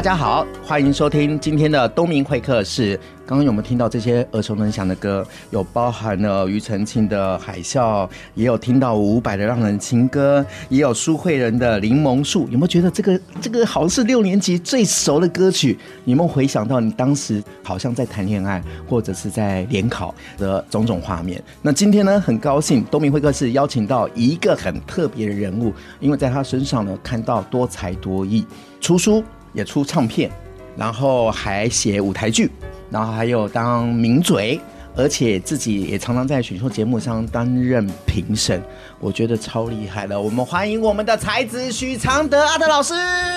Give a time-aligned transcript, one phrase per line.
[0.00, 2.98] 大家好，欢迎收听今天的东明会客室。
[3.26, 5.22] 刚刚有没有听到这些耳熟能详的歌？
[5.50, 12.46] 有包含了庾澄庆的《海啸》，也有听到伍佰的《让人情歌》，也有苏慧仁的《柠檬树》。
[12.50, 15.78] 有没有觉得这个这个好像是六年级最熟的歌曲？
[16.06, 21.42] 有没有回想到你当时好像在谈恋爱，或者是在联考的种种画面？
[21.60, 28.46] 那今天呢，很高兴东明会客室邀请到一个很特别的人物，因为在他身上呢，看到多才多艺，
[28.80, 29.22] 出书。
[29.52, 30.30] 也出唱片，
[30.76, 32.50] 然后还写舞台剧，
[32.90, 34.60] 然后还有当名嘴，
[34.96, 38.62] 而且自己也常常在选秀节目上担任评审，
[38.98, 40.20] 我觉得超厉害了。
[40.20, 42.94] 我们欢迎我们的才子许常德阿德老师。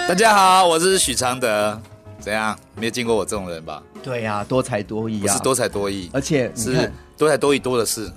[0.08, 1.80] 大家好，我是许常德。
[2.20, 2.58] 怎样？
[2.78, 3.84] 没有见过我这种人吧？
[4.02, 8.10] 对呀、啊，多才多艺啊，是多才多艺，而且是多才多艺多的是，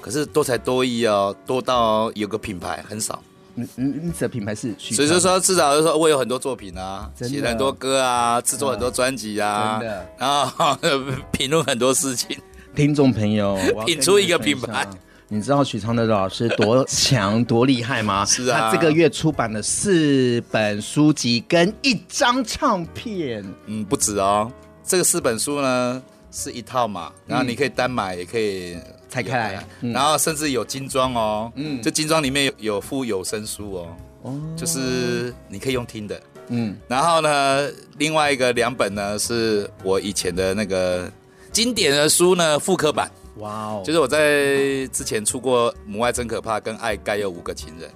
[0.00, 3.22] 可是多才多艺哦，多到有个品牌很少。
[3.54, 4.74] 你你你的品牌是？
[4.78, 10.76] 所以说说至少就是说我有很多作品啊，写很多歌啊，制作很多专辑啊，真的，然后
[11.32, 12.36] 评论很多事情。
[12.74, 14.86] 听众朋友，品出一个品牌，
[15.28, 18.24] 你知道许昌的老师多强多厉害吗？
[18.26, 23.44] 是啊，他这个月出版了四本书籍跟一张唱片。
[23.66, 24.50] 嗯，不止哦，
[24.84, 28.76] 这个四本书呢是一套嘛，然后你可以单买，也可以。
[29.10, 37.68] 拆开来，然后甚至有精装哦，嗯，这精装里面有有附有声书哦，哦，就是你可以用听的，嗯，然后呢，
[37.98, 41.10] 另外一个两本呢是我以前的那个
[41.50, 47.90] 经典的书呢复刻版，哇哦，就是我在之前出过《母爱真可怕》跟《爱该有五个情人》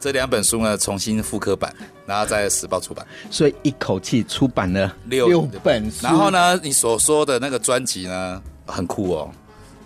[0.00, 1.72] 这两本书呢重新复刻版，
[2.04, 9.30] 然后在时报出版，所以一口气出版了六六本书，然后呢，你所说的那个专辑呢很酷哦。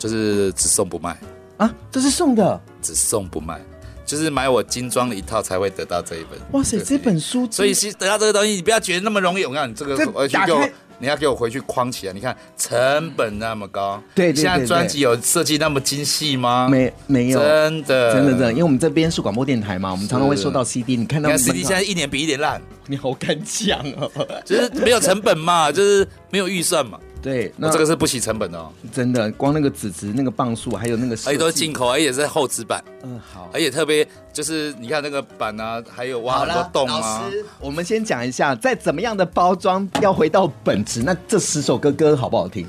[0.00, 1.15] 就是只送不卖
[1.59, 1.71] 啊！
[1.93, 3.61] 这是送的，只送不卖，
[4.06, 6.41] 就是买我精装的一套才会得到这一本。
[6.53, 9.44] 哇塞，这本书，所以是得到这个东西，你不要觉得那么容易。
[9.44, 10.66] 我告诉你，这个回去给我，
[10.99, 12.15] 你要给我回去框起来。
[12.15, 16.66] 你看成本那么高，对，现在专辑有设计那么精细吗？
[16.71, 18.50] 没，没有，真的，真的，真的。
[18.53, 20.97] 因为我们这边是广播电台嘛，我们常常会收到 CD。
[20.97, 22.59] 你看到 CD 现在一年比一年烂，
[22.89, 24.10] 你好敢讲哦，
[24.47, 26.99] 就是没有成本嘛，就是没有预算嘛。
[27.23, 32.83] 对，那这个是不惜成本的哦，真的，光那个纸质、那个磅数，还有那个，而且都是进口，而且是厚纸板。
[33.03, 36.99] 嗯，好，而且特别就是你看那个板啊，还有挖很多洞啊。
[36.99, 41.03] 老师，我们先讲一下，在怎么样的包装，要回到本质。
[41.03, 42.67] 那这十首歌歌好不好听？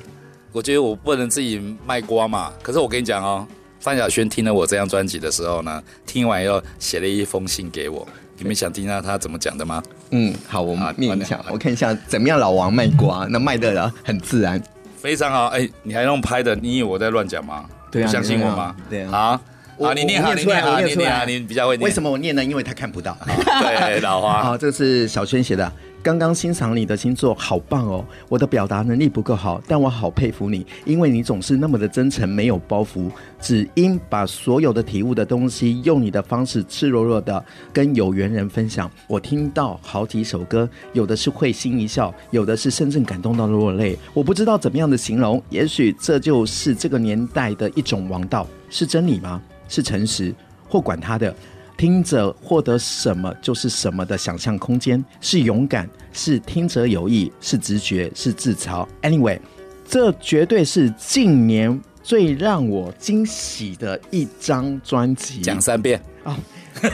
[0.51, 2.51] 我觉得我不能自己卖瓜嘛。
[2.61, 3.47] 可是我跟你讲哦，
[3.79, 8.05] 范晓萱听了我这张专辑的时候呢，听完以后写了一封信给我。
[8.41, 9.83] 你们想听到他怎么讲的吗？
[10.09, 12.39] 嗯，好，我们念一下，我看一下怎么样。
[12.39, 14.59] 老王卖瓜，那卖的很自然，
[14.97, 15.45] 非常好。
[15.47, 16.55] 哎，你还用拍的？
[16.55, 17.65] 你以为我在乱讲吗？
[17.91, 18.75] 对啊，不相信我吗？
[18.89, 19.11] 对啊。
[19.11, 19.41] 好，
[19.81, 21.85] 好，你念好，你念好，你念好，你比较会念。
[21.85, 22.43] 为什么我念呢？
[22.43, 23.17] 因为他看不到。
[23.25, 24.43] 对， 老花。
[24.43, 25.71] 好，这是小轩写的。
[26.03, 28.03] 刚刚欣赏你的星座，好棒哦！
[28.27, 33.07] 我的表达能力不够好，但我好佩服你，因为你总是那么的真诚，没有包袱，
[33.39, 38.89] 只因把所有的体悟的东西，用你的方式赤裸裸的跟有缘人分享。
[39.05, 43.95] 我听到好几首歌，有的是会心一笑，有的是深深感动到落泪。
[44.11, 49.39] 我不知道怎么样的形容，也许这就是这个年代的一种王道，是真理吗？
[49.71, 50.35] 是诚实，
[50.69, 51.33] 或管他的。
[51.77, 58.87] 听者获得什么就是什么的想象空间，是勇敢，是听者有意，是直觉，是自嘲。
[59.01, 59.39] Anyway，
[59.87, 65.41] 这绝对是近年最让我惊喜的一张专辑。
[65.41, 66.33] 讲三遍啊。
[66.33, 66.37] 哦
[66.81, 66.89] 这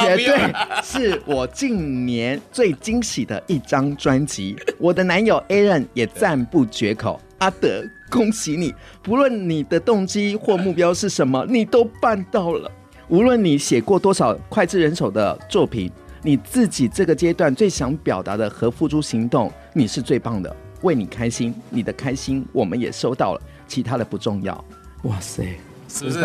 [0.00, 0.52] 绝对
[0.82, 4.56] 是我近年最惊喜的一张专辑。
[4.78, 7.20] 我的男友 Aaron 也赞不绝口。
[7.38, 8.74] 阿德，恭喜你！
[9.02, 12.70] 不论你的动机或目标是什么，你都办到了。
[13.08, 15.90] 无论你写过多少脍炙人口的作品，
[16.22, 20.54] 你自己这个阶段最想表达的和付诸行动，你是最棒的。
[20.82, 24.64] 为你开心，你的开心我们也收到了，其他的不重要。
[25.04, 25.58] 哇塞！
[25.88, 26.18] 是不是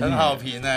[0.00, 0.68] 很好评呢？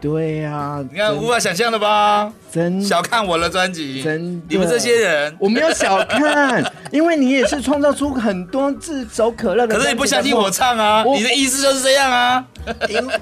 [0.00, 2.30] 对呀、啊，你看无法想象的吧？
[2.52, 6.62] 真小看我的专辑，真的你们这些人，我没有小看，
[6.92, 9.76] 因为你也是创造出很多炙手可热的。
[9.76, 11.02] 可是你不相信我唱啊？
[11.04, 12.46] 你的意思就是这样啊？
[12.88, 13.20] 因为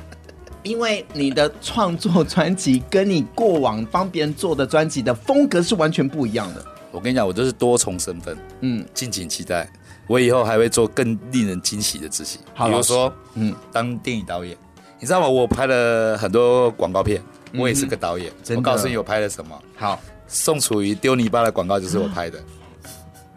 [0.64, 6.64] 因为你的创作专辑跟你过往帮别人做的专辑的风格是完全不一样的。
[6.90, 9.68] 我跟你讲，我就是多重身份，嗯，敬请期待。
[10.06, 14.56] 我以后还会做更令人惊喜的事情，比如说，嗯，当电影导演。
[15.00, 15.28] 你知道吗？
[15.28, 17.22] 我拍了很多广告片，
[17.54, 18.32] 我也是个导演。
[18.48, 19.60] 嗯、我告诉你，我拍了什么？
[19.76, 22.38] 好，宋楚瑜丢泥巴的广告就是我拍的，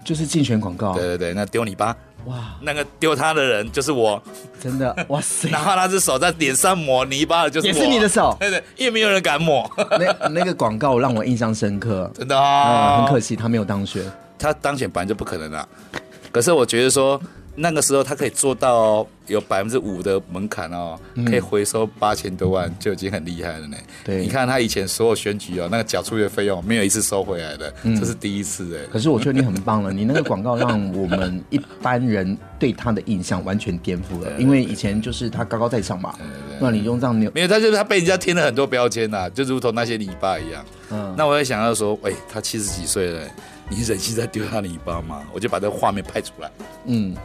[0.06, 0.94] 就是竞选广告。
[0.94, 1.94] 对对对，那丢泥巴，
[2.26, 4.22] 哇，那个丢他的人就是我，
[4.62, 5.50] 真的，哇塞！
[5.50, 8.38] 然后那只手在脸上抹泥巴的，就是我，也是你的手。
[8.40, 9.70] 对对，因为没有人敢抹。
[10.00, 14.10] 那那个广告让我印象深刻， 真的啊、嗯，很可惜他没有当选。
[14.40, 15.68] 他当选本来就不可能啊，
[16.32, 17.20] 可是我觉得说。
[17.60, 20.96] 那个时候他可以做到有百分之五的门槛哦，
[21.26, 23.76] 可以回收八千多万，就已经很厉害了呢。
[24.06, 28.86] 对，你看他以前所有选举哦，那个缴出的费用没有一次收回来的，这是第一次哎。
[28.94, 36.14] 可是我觉得你很棒了，你那个广告让我们一般人对他的印象完全颠覆了， 因为以前就是他高高在上嘛。
[36.60, 40.64] 那你用这样没有，他就是他被人家贴了很多标签呐，就如同那些泥巴一样。
[40.92, 43.22] 嗯，那我也想要说，喂，他七十几岁了，
[43.70, 45.24] 你忍心再丢他尾巴吗？
[45.34, 46.52] 我就把这个画面拍出来。
[46.86, 47.16] 嗯。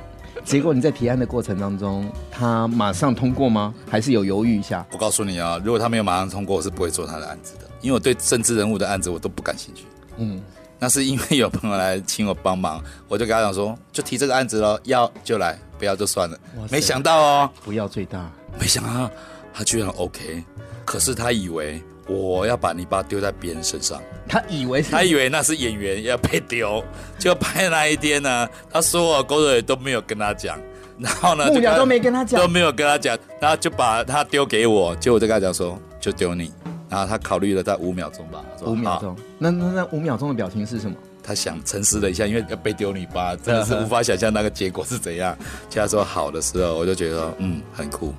[0.45, 3.73] 结果你在提案的过程当中，他马上通过吗？
[3.89, 4.85] 还是有犹豫一下？
[4.91, 9.85] 我告诉你啊，如果他没有马上通过，我是不会做他的案子的，因为我对政治人物的案子我都不感兴趣。
[10.17, 10.43] 嗯，
[10.81, 16.37] 那是因为有朋友来请我帮忙，我就跟他讲说，就提这个案子喽，要就来，不要就算了。
[16.71, 18.29] 没想到哦，不要最大，
[18.59, 19.09] 没想到
[19.53, 20.43] 他居然 OK，
[20.85, 21.81] 可是他以为。
[22.07, 26.83] 我要把泥巴丢在别人身上，他以为是他以为那是演员要被丢，
[27.19, 30.59] 就拍那一天呢，他所有工作都没有跟他讲，
[30.99, 36.53] 然后呢，幕僚都没跟他讲，都没有跟他讲，然后就把他丢给我，结果我就跟他讲说，就丢你，
[36.89, 40.97] 然后他考虑了在五秒钟吧，五秒钟，那那那五秒钟的表情是什么？
[41.25, 45.37] 他想沉思了一下，因为要被丢泥巴，真的是无法想象那个结果是怎样。
[45.71, 48.13] 其他说好的时候，我就觉得嗯很酷，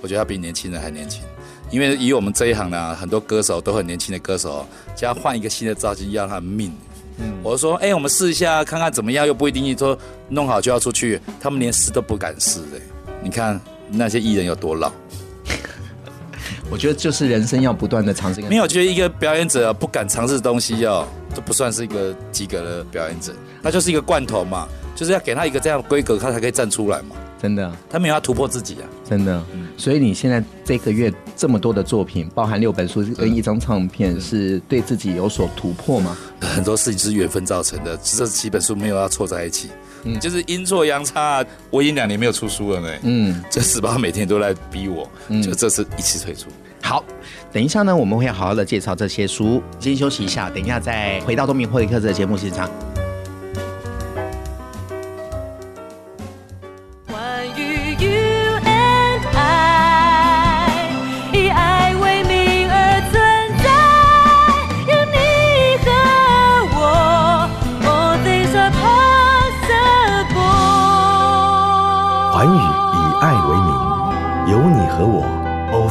[0.00, 1.22] 我觉得他比年轻人还年轻。
[1.70, 6.72] 因为以我们这一行呢，很多歌手都很年轻的歌手，就要换一个新的造型，要他命。
[7.18, 9.96] 嗯，我说，哎、欸，我们试一下，看看怎么样，又不一定说
[10.28, 11.20] 弄好就要出去。
[11.40, 12.80] 他们连试都不敢试的。
[13.22, 14.90] 你看那些艺人有多老？
[16.70, 18.40] 我觉得就是人生要不断的尝试。
[18.42, 23.34] 没有，我觉得一个表演者不敢尝试的东西哦，都不算是一个及格的表演者。
[23.60, 27.16] 那就是一个罐头嘛，就是要给他一个这样的规格，他才可以站出来嘛。
[27.40, 28.84] 真的，他没有要突破自己啊！
[29.08, 36.16] 真的，嗯，所以你现在这个月这么多的作品，包含六本书跟一张唱片，是对自己有所突破吗？
[36.40, 39.70] 很多事情是缘分造成的，这几本书没有要凑在一起，
[40.04, 46.48] 嗯，就是阴错阳差，我已经两年没有出书了呢，嗯，这十八每天都来逼我，嗯，就这次一起退出。
[46.82, 47.02] 好，
[47.50, 52.70] 等一下呢，我们会好好的介绍这些书，先休息一下，等一下再回到东明会客的节目现场。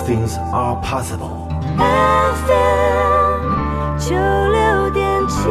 [0.09, 1.47] Things are possible.
[1.77, 3.45] FM
[3.99, 5.47] 九六点七。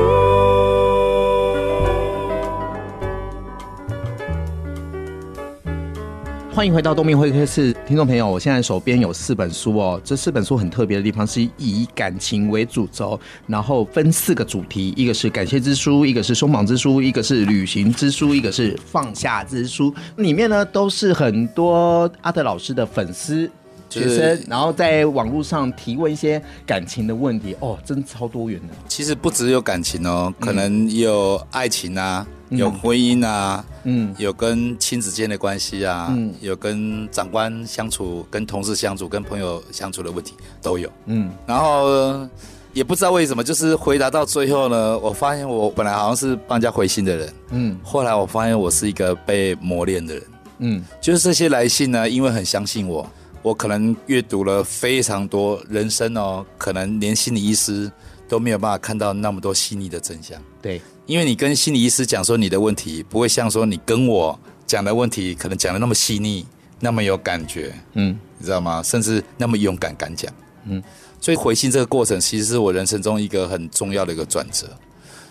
[6.52, 10.00] 欢迎回到东明会客室，听众朋友，我现在手边有四本书哦。
[10.02, 19.94] 这四本书很特别的地方是以感情为主轴，然后分四个主题：一个是感谢之书，一个是松绑之书，一个是旅行之书，一个是放下之书。
[20.16, 23.48] 里面呢都是很多阿德老师的粉丝。
[23.88, 28.74] 学生，然后在网络上提问一些感情的问题，哦，真超多元的。
[28.88, 42.28] 其实不只有感情哦，可能有爱情啊，有婚姻啊，嗯，有跟亲子间的关系啊，嗯，有跟长官相处、跟同事相处、跟朋友相处的问题都有，嗯，然后
[42.74, 50.22] 也不知道为什么，就是回答到最后呢，我发现我本来好像是帮人家回信的人，嗯，后来我发现我是一个被磨练的人，
[50.58, 53.08] 嗯，就是这些来信呢，因为很相信我，
[53.42, 57.90] 我可能阅读了非常多人生哦，可能连心理医师
[58.28, 60.80] 都没有办法看到那么多细腻的真相，对。
[61.06, 66.44] 因为你跟心理医师讲说你的问题，不会像说你跟我讲的问题，可能讲的那么细腻，
[66.80, 68.82] 那么有感觉，嗯，你知道吗？
[68.82, 70.30] 甚至那么勇敢敢讲，
[70.66, 70.82] 嗯，
[71.18, 74.68] 所以回信这个过程，其实是我人生中一个很重要的一个转折，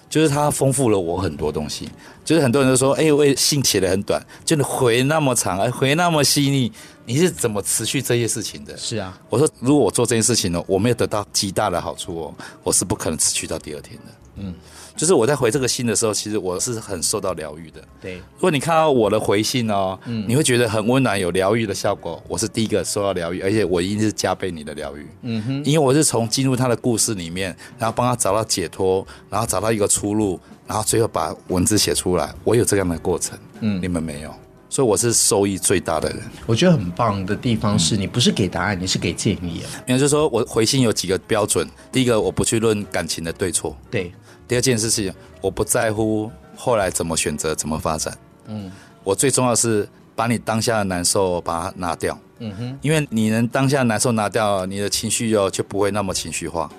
[0.09, 1.87] 就是它丰富了我很多东西。
[2.27, 6.69] 就是很多人都说，哎，我信写的很短，就你回那么长，哎，回那么细腻，
[7.05, 8.75] 你是怎么持续这些事情的？
[8.75, 14.53] 是啊，我说如果我做这件事情呢，我没有得到极大的好处哦，我是不可能持续到第二天的，嗯。
[14.97, 17.79] 就是我在回这个信的时候，其实我是很受到疗愈的。
[18.01, 22.19] 对，如果你看到我的回信哦，嗯，你会觉得很温暖，有疗愈的效果。
[22.27, 25.05] 我是第一个受到疗愈，而且我一定是加倍你的疗愈。
[25.21, 32.33] 嗯哼，因为我是从进入他的故事里面，然后帮他找到解脱，然后找到一个出路，然后最后把文字写出来。
[32.43, 34.33] 我有这样的过程，嗯，你们没有，
[34.69, 36.19] 所以我是收益最大的人。
[36.45, 39.83] 我觉得很棒的地方是你不是给答案，你是给建议啊。
[39.87, 44.11] 也就是说，我回信有几个标准，第一个我不去论感情的对错，对。
[44.47, 48.17] 第二件事情，我不在乎后来怎么选择、怎么发展。
[48.47, 48.71] 嗯，
[49.03, 52.17] 我最重要的是把你当下的难受把它拿掉。
[52.39, 56.71] 嗯哼，因为你能当下难受拿掉，你的情绪哦就不会那么情绪化。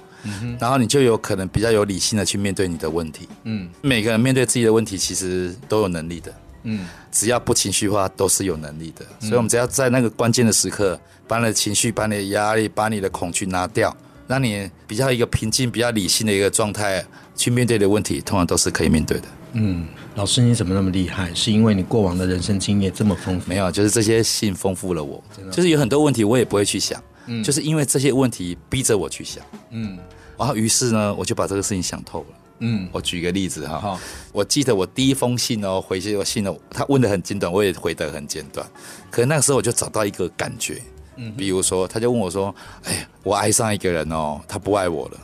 [0.42, 3.28] 嗯，然后你就有可能比较有理性的去面对你的问题。
[3.44, 6.34] 嗯，每个人面对自己的问题其实都有能力的。
[6.64, 9.04] 嗯，只要不情绪化，都是有能力的。
[9.20, 13.96] 所以我们只要在那个关键的时刻，把你的情绪、把你的压力、把你的恐惧拿掉。
[14.26, 17.02] 让你比较一个平静、比较理性的一个状态
[17.34, 19.24] 去面对的问题，通常都是可以面对的。
[19.54, 21.32] 嗯，老师你怎么那么厉害？
[21.32, 23.48] 是因为你过往的人生经验这么丰富？
[23.48, 25.24] 没有，就是这些信丰富了我。
[25.34, 25.50] 真的。
[25.50, 29.96] 就是有很多问题我也不会去想，嗯，就是因为这些问题逼着我去想，嗯，
[30.36, 32.26] 然后于是呢，我就把这个事情想透了。
[32.60, 34.00] 嗯，我举个例子哈，好，
[34.32, 38.66] 我记得我第一封信哦，回去我信了，他问的很简短，我也回得很简短，
[39.12, 40.82] 可是那个时候我就找到一个感觉。
[41.20, 42.54] 嗯比如说，他就问我说
[42.84, 45.18] ：“哎，我爱上一个人哦，他不爱我了，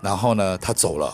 [0.00, 1.12] 然后呢，他走了，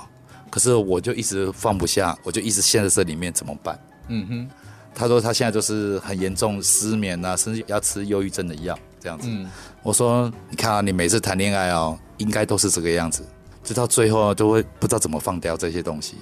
[0.51, 4.51] 可是我就一直放不下，我就一直陷在这里面，怎么办？”嗯哼，
[4.95, 9.27] 他说他现在就是很严重失眠啊，甚至要吃忧郁症的药这样子。
[9.29, 9.51] 嗯，
[9.83, 13.25] 我说：“你看啊，你每次谈恋爱哦，应该都是这个样子，
[13.65, 16.17] 直到最后都会不知道怎么放掉这些东西。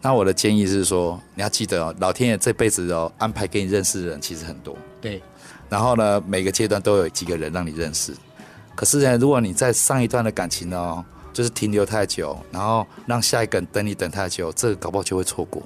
[0.00, 4.76] 那我的建议是说，你要记得哦，老天爷这辈子哦安排给你认识的人其实很多。
[5.00, 5.20] 对。”
[5.68, 8.12] 然后呢，每个阶段都有几个人让你认识。
[8.74, 15.62] 可是呢，如果你在上一段的感情呢，就是停留太久，然后让下一个人等你等太久，这个搞不好就会错过。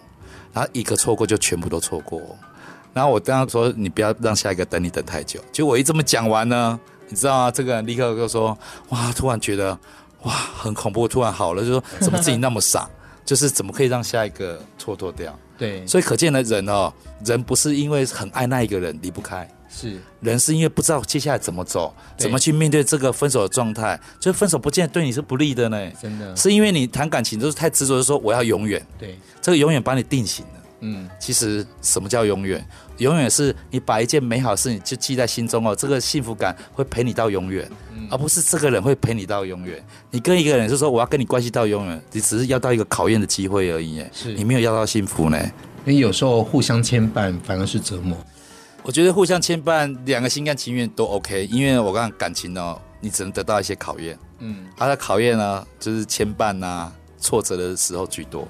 [0.52, 2.21] 然后一个错过就全部都错过。
[2.94, 7.50] 然后我刚刚说你不要让下一个等你等太久，就我一这么讲完呢，你知道吗？
[7.50, 8.56] 这个人立刻就说
[8.90, 9.78] ：“哇，突然觉得
[10.22, 12.88] 哇很恐怖，突然好了，就说怎么自己那么傻，
[13.26, 16.92] 就是怎么可以让下一个蹉跎掉？”对，所以可见的人哦，
[17.24, 19.48] 人不是因为很爱那一个人离不开。
[19.76, 25.90] 是人是因为不知道接下来怎么走，怎么去面对这个分手的状态，就是分手不见得对你是不利的呢。
[26.00, 28.84] 真的是因为你谈感情都是太执着，说我要永远。
[28.96, 30.52] 对，这个永远把你定型了。
[30.80, 32.64] 嗯，其实什么叫永远？
[32.98, 39.84] 永远是你把一件美好的事情就记在心中哦，这个幸福感会陪你到永远，嗯，而不是这个人会陪你到永远。
[40.10, 44.04] 你跟一个人是说我要跟你关系到永远，你只是要到一个考验的机会而已。
[44.12, 45.38] 是你没有要到幸福呢。
[45.86, 48.16] 因为有时候互相牵绊反而是折磨。
[48.82, 58.46] 我觉得互相牵绊，两个心甘情愿都 OK，因为我刚刚感情哦，你只能得到一些考验，嗯，他的考验呢，就是牵绊啊、挫折的时候居多。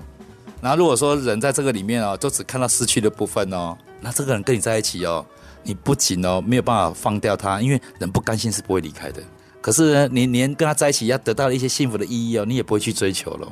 [0.60, 5.25] 然后如果说人在这个里面哦，就只看到失去的部分哦，那这个人跟你在一起哦，
[5.62, 9.23] 你不仅哦没有办法放掉他，因为人不甘心是不会离开的。
[9.62, 13.50] 可是呢，你连跟他在一起要得到一些幸福的意义哦，你也不会去追求了。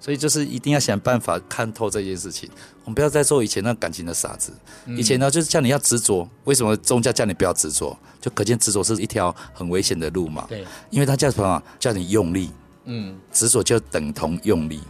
[0.00, 2.48] 所以就是一定要想办法看透这件事情，
[2.84, 4.50] 我们不要再做以前那感情的傻子。
[4.96, 7.96] 以前呢，就是叫你要执着，为什么宗教叫你不要执着？
[8.20, 10.46] 就可见执着是一条很危险的路嘛。
[10.48, 11.62] 对，因为他叫什么？
[11.78, 12.50] 叫你用力。
[12.86, 14.80] 嗯，执着就等同用力，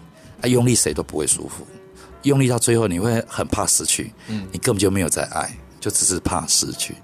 [0.41, 1.67] 啊，用力谁都不会舒服，
[2.23, 4.13] 用力到最后你会很怕失去。
[4.29, 5.51] 嗯，你根本就没有在爱，
[5.81, 6.95] 就只是怕失去。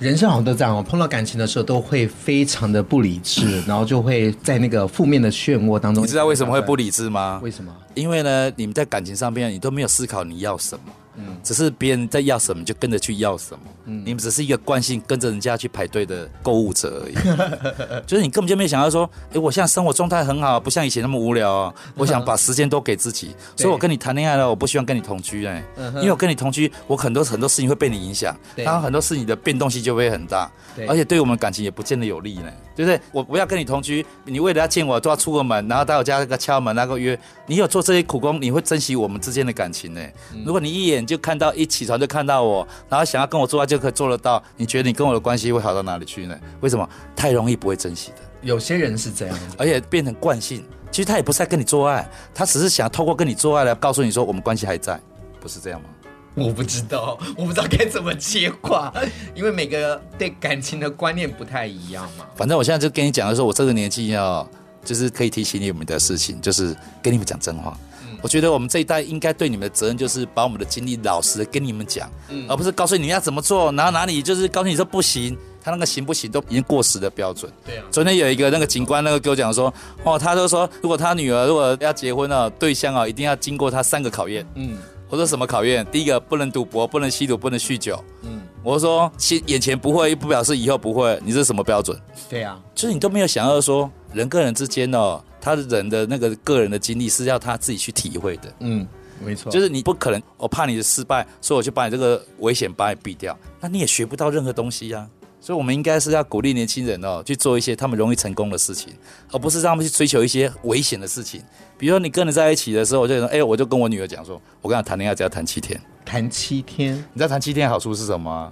[0.00, 6.02] 人生好像都这样我，碰到感情的时候都会非常的不理智， 然后就会在那个负面的漩涡当中。
[6.02, 7.40] 你知道为什么会不理智吗？
[7.42, 7.72] 为什么？
[7.94, 10.92] 因为呢，你们在感情上面你都没有思考你要什么。
[11.16, 17.14] 嗯，只是别人在要什么就跟着去要什么，嗯，你们只是一个惯性跟着人家去排队的购物者而已，
[18.06, 25.62] 就是你根本就没有想到说，哎，我现在生活状态很好，不像以前那么无聊啊，我想把时间都给自己， 所以我跟你谈恋爱了，我不希望跟你同居哎，
[25.96, 30.50] 因为我跟你同居，我很多很多事情会被你影响，然后很多事情的变动性就会很大，
[30.88, 33.00] 而且对我们感情也不见得有利呢，对不对？
[33.12, 40.00] 我不要跟你同居，你为了要见我都要出个门，然后到我家那个敲门那个约，你有做这些苦工，你会珍惜我们之间的感情呢。
[40.44, 46.38] 如果你一眼就看到一起床就看到我，然后想要跟我做爱就可以做得到，你觉得你跟我的关系会好到哪里去呢？
[46.60, 46.88] 为什么？
[47.14, 48.16] 太容易不会珍惜的。
[48.42, 50.64] 有些人是这样，而且变成惯性。
[50.90, 55.00] 其实他也不是在跟你做爱，他只是想透过跟你做爱来告诉你说我们关系还在，
[55.40, 55.88] 不是这样吗？
[56.36, 58.92] 我不知道，我不知道该怎么接话，
[59.34, 62.26] 因为每个对感情的观念不太一样嘛。
[62.36, 64.48] 反正我现在就跟你讲的时候，我这个年纪要
[64.84, 67.76] 就是可以提醒你们的事情，就是跟你们讲真话。
[68.24, 77.52] 我觉得我们这一代应该对你们的责任就是把我们的经历老实的跟你们讲，嗯，而不是告诉你们要怎么做，然后哪里就是告诉你说不行，他那个行不行都已经过时的标准。
[77.66, 77.84] 对啊。
[77.90, 79.72] 昨天有一个那个警官那个跟我讲说，
[80.04, 84.46] 哦，他就说如果他女儿如果要结婚了，对象啊一定要经过他三个考验。
[84.54, 84.78] 嗯。
[85.10, 85.86] 我说什么考验？
[85.92, 88.02] 第一个不能赌博，不能吸毒，不能酗酒。
[88.22, 88.40] 嗯。
[88.62, 91.94] 我说现眼前不会不表示以后不会，你这是什么标准？
[92.30, 92.58] 对啊。
[92.74, 95.22] 就是你都没有想要说人跟人之间哦。
[95.40, 98.88] 他的人的那个个人的经历是要他自己去体会的，嗯，
[99.22, 105.24] 没错，就是你不可能，我怕你的失败，所以我就把你这个危险把你避掉，那你也学不到任何东西呀、啊。
[105.38, 108.94] 所以，我们应该是要鼓励年轻人哦，去做一些他们容易成功的事情，
[109.30, 111.42] 而不是让他们去追求一些危险的事情。
[111.76, 118.50] 比如说，你跟人在一起的时候，我就说，哎，我就跟我女儿讲说，我跟她谈恋爱只要谈七天，谈七天，你知道谈七天的好处是什么？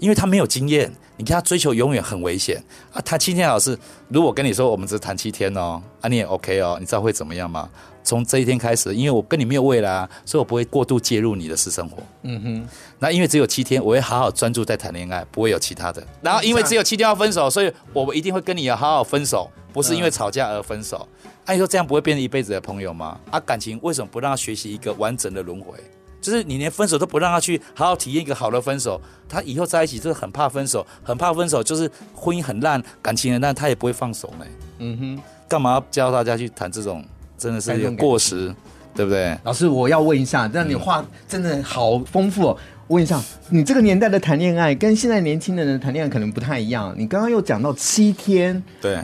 [0.00, 2.60] 因为他没有经验，你跟他追求永远很危险
[2.92, 3.00] 啊！
[3.02, 3.78] 他七天老师，
[4.08, 7.68] 如果跟你说我们只谈七天哦，啊你也 OK 哦，你知道会怎么样吗？
[8.02, 12.02] 从这一天开始，因为我跟你没有未来啊，所以我不会过度介入你的私生活。
[12.22, 16.02] 嗯哼，那因为只有七天，我会好好专注在谈恋爱，不会有其他的。
[16.22, 21.06] 然后因为只有七天要分手，所以我一定会跟你要好好分手，不是因为吵架而分手。
[21.44, 23.20] 按、啊、你说这样不会变成一辈子的朋友吗？
[23.30, 25.78] 啊，感情为什么不让他学习一个完整的轮回？
[26.20, 34.44] 就是你连分手都不让他去好好体验一个好的分手，他以后在一起就是很怕分手，很怕分手，就是婚姻很烂，感情很烂，他也不会放手呢。
[34.78, 37.04] 嗯哼，干嘛要教大家去谈这种，
[37.38, 38.54] 真的是有点过时，
[38.94, 39.38] 对不对？
[39.44, 42.56] 老师，我要问一下，但你话真的好丰富哦。
[42.88, 46.92] 问一下，你这个年代的谈恋爱跟现在年轻人的谈恋爱可能不太一样。
[46.98, 48.98] 你刚刚又讲到七天，对，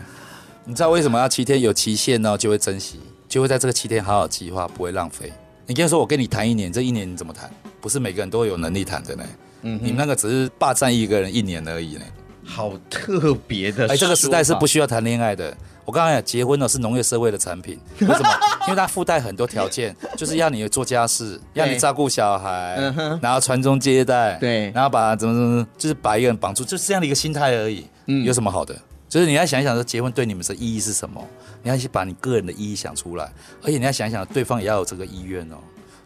[0.65, 1.61] 你知道为什么要七天？
[1.61, 2.99] 有期限呢，就会珍惜，
[3.29, 5.33] 就会在这个七天好好计划，不会浪费。
[5.67, 7.51] 你跟他说，我跟你谈一年，这一年你怎么谈？
[7.81, 9.25] 不是每个人都有能力谈的呢。
[9.63, 12.03] 嗯，你那个只是霸占一个人一年而已呢。
[12.45, 13.89] 好特别的。
[13.89, 15.57] 哎，这个时代是不需要谈恋爱的。
[15.85, 17.79] 我刚才讲，结婚呢是农业社会的产品。
[18.01, 18.29] 为什么？
[18.67, 22.77] 因为它附带很多条件，就是要你做家事，要你照顾小孩，
[23.21, 27.87] 然后传宗接代，对，然后把怎么怎么，就是把一个人绑住，就是这样的一个心态而已。
[28.07, 28.77] 嗯，有什么好的？
[29.17, 31.27] 就是你要想一想，说结婚对你们的意义是什么？
[31.63, 35.57] 你要去把你个人的意义想出来，而且你要想一想，对方也要有这个意愿哦。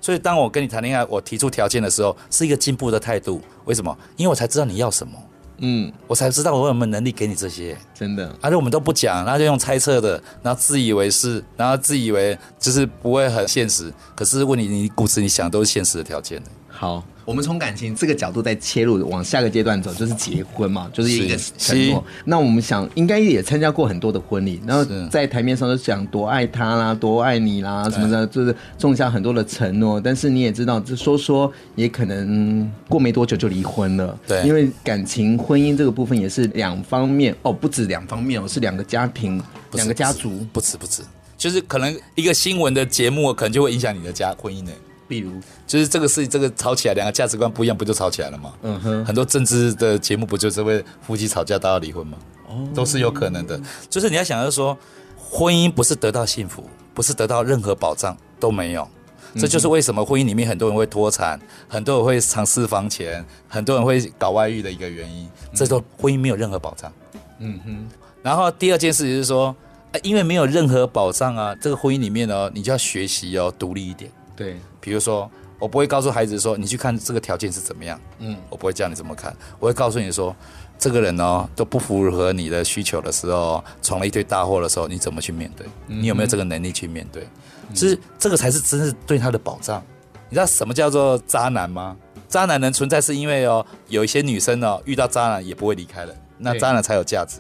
[0.01, 3.43] 所以，当我跟你谈恋爱，我提出条件的时候，是一个进步的态度。
[3.65, 3.99] 为什么？
[4.17, 5.13] 因为我才知道你要什么。
[5.59, 7.77] 嗯，我才知道我有没有能力给你这些。
[7.93, 13.93] 真的，而且我们都不讲，然后就用猜测的，然后自以为是，然后自以为就是不会很现实。
[14.15, 16.41] 可是问你，你骨子你想都是现实的条件。
[16.69, 17.03] 好。
[17.25, 22.05] 我们从感情这个角度再切入，往下个阶段走，就是结婚嘛，就是一个承诺。
[22.25, 30.01] 那我们想，应该也参加过很多的婚礼，然后在台面上都讲多爱他啦，多爱你啦，什么的，就是种下很多的承诺。
[30.01, 34.19] 但是你也知道，这说说也可能过没多久就离婚了。
[34.27, 39.41] 对，因为感情婚姻这个部分也是两方面哦，不止两方面哦，是两个家庭、
[39.73, 41.03] 两个家族，不止不止，
[41.37, 44.73] 就是可能一个新闻的节目，可能就会影响你的家婚姻呢。
[45.11, 45.33] 比如，
[45.67, 48.53] 就是这个事情，这个吵起来，两个价值观不一样，不就吵起来了吗？
[48.63, 52.17] 嗯哼，很多政治的节目不就是为夫妻吵架到要离婚吗？
[52.47, 53.61] 哦，都是有可能的。
[53.89, 54.79] 就是你要想要说，
[55.19, 56.63] 婚姻不是得到幸福，
[56.95, 58.87] 不是得到任何保障都没有。
[59.35, 65.29] 这就是为什么婚姻里面很多人会脱产，很多人会藏私房钱，很多人会搞外遇的一个原因。
[65.53, 66.93] 这都婚姻没有任何保障。
[67.39, 67.89] 嗯哼。
[68.23, 69.55] 然后第二件事情是说，
[70.03, 74.11] 因为没有任何保障啊，这个婚姻里面呢，你就要学习哦，独立一点。
[74.41, 80.35] 对，比如说，我不会告诉孩子说，你去看这个条件是怎么样，嗯，我不会叫你怎么看，我会告诉你说，
[80.79, 85.67] 这个人哦都不符合你的需求的时候，闯了一堆大祸的时候，你怎么去面对？
[85.87, 87.29] 你有没有这个能力去面对？
[87.75, 89.83] 其实这个才是真正对他的保障。
[90.31, 91.95] 你知道什么叫做渣男吗？
[92.27, 97.37] 渣男能存在是因为哦，有一些女生哦遇到渣男也不会离开了，那渣男才有价值。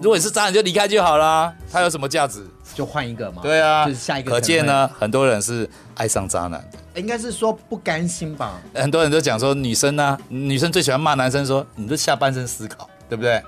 [0.00, 1.52] 如果你是渣男，就离开就好啦。
[1.70, 2.46] 他有什么价值？
[2.74, 3.42] 就换一个嘛。
[3.42, 4.30] 对啊，就是下一个。
[4.30, 5.68] 可见呢，很多人是
[6.00, 6.78] 爱上渣男的。
[6.98, 8.58] 应该是说不甘心吧。
[8.74, 13.42] 很多人都讲说，女生呢，女生最喜欢骂男生说，你这下半身思考，对不对？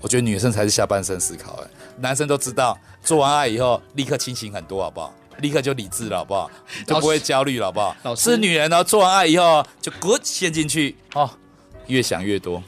[0.00, 1.54] 我觉得女生才是下半身思考。
[1.64, 1.66] 哎，
[1.98, 5.12] 男生都知道，做完爱以后立刻清醒很多，好不好？
[5.38, 6.48] 立刻就理智了，好不好？
[6.86, 8.14] 就不会焦虑了，好不好？
[8.14, 11.28] 是女人呢，做完爱以后就 good 陷进去哦，
[11.88, 12.62] 越想越多。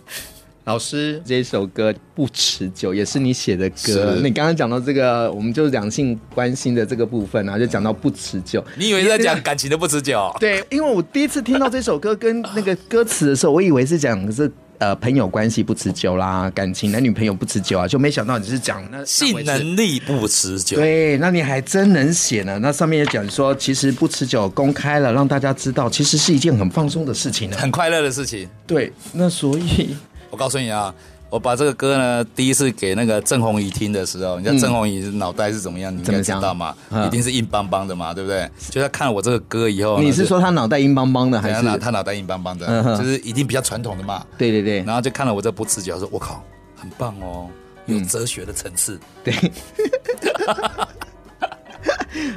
[0.68, 4.18] 老师，这首歌不持久，也是你写的歌。
[4.22, 8.62] 你刚刚讲到这个，我们就是两性关心的这个部分，然后就讲到不持久。
[8.76, 10.30] 你以为是在讲感情的不持久？
[10.38, 20.76] 对，因为我第一次听到这首歌跟那个歌词的时候，我以为是讲是呃朋友关系不持久啦，感情男女朋友不持久啊，就没想到你是讲那性能力不持久。
[20.76, 22.58] 对，那你还真能写呢。
[22.58, 28.46] 那上面也讲说，其实不持久公开了，让大家知道，其实是一件很放松的事情呢，很快乐的事情。
[28.66, 29.96] 对，那所以。
[30.30, 30.94] 我告诉你啊，
[31.30, 35.94] 我把这个歌呢，第一次给那个郑红怡听的时候，你知道郑弘仪脑袋是怎么样？
[35.94, 36.74] 你应该知道嘛？
[37.06, 38.48] 一定是硬邦邦的嘛，对不对？
[38.70, 42.96] 就他看了我这个歌以后，你是说他脑袋硬邦邦的，还是他脑袋硬邦邦的？
[42.96, 44.24] 就是一定比较传统的嘛。
[44.36, 44.82] 对对对。
[44.82, 46.42] 然后就看了我这不持久，说我靠，
[46.76, 47.48] 很棒哦，
[47.86, 48.98] 有哲学的层次。
[49.24, 49.34] 对。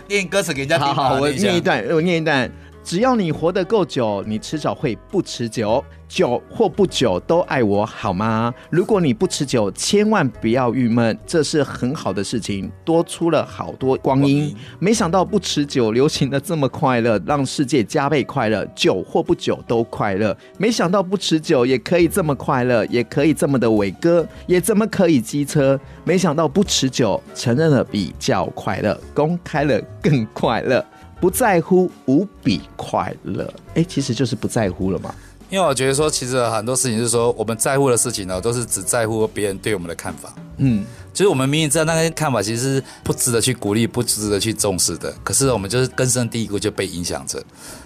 [0.07, 0.85] 念歌词给人家听。
[0.85, 2.51] 好好，我念一段，我念一段。
[2.83, 5.83] 只要你活得够久，你迟早会不持久。
[6.07, 8.53] 久或不久都爱我好吗？
[8.69, 14.53] 如果你不持久，千万不要郁闷，这是很好的事情，多出了好多光阴。
[14.77, 18.65] 没想到不持久流行的这么快乐，让世界加倍快乐。
[18.75, 20.35] 久或不久都快乐。
[20.57, 25.79] 没想到不持久也可以这么快乐，也可以这么的伟哥，也怎么可以机车？
[26.03, 30.85] 没想到不持久，承认了比较快乐，公开了更快乐。
[31.21, 35.15] 不在乎无比快乐，哎，其实就是不在乎了嘛。
[35.51, 40.33] 因为我觉得说，其实很多事情就是说，我们在乎的事情呢，都是只在乎别人对我们的看法。
[40.57, 47.43] 嗯，就是我们明明知道那个看法其实是不值得去鼓励、不值得去重视的，可是我们就是根深蒂固就被影响着。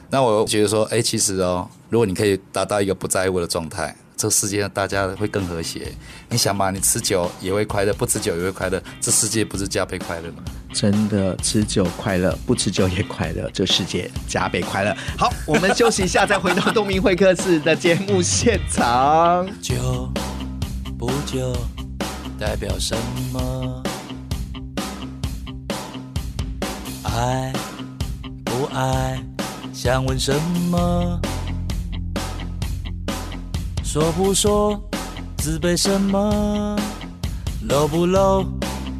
[0.10, 3.94] 那我觉得说，哎，其实哦，如果你可以达到一个不在乎的状态。
[4.18, 5.92] 这世界上大家会更和谐。
[6.30, 10.44] 你想嘛，你吃酒也会快乐，不吃酒也会快乐，这世界不是加倍快乐吗？
[10.74, 14.96] 真的，吃酒快乐，不吃酒也快乐，这世界加倍快乐。
[15.18, 19.48] 好，我们休息一下，再回到东明会客室的节目现场。
[19.62, 20.12] 酒
[20.98, 21.56] 不久
[22.40, 22.96] 代表什
[23.32, 23.84] 么？
[27.04, 27.54] 爱
[28.44, 29.24] 不爱？
[29.74, 30.34] 想问什
[30.70, 31.22] 么？
[33.96, 34.78] 说不说，
[35.38, 36.76] 自卑什么
[37.66, 38.46] ？low 不 low，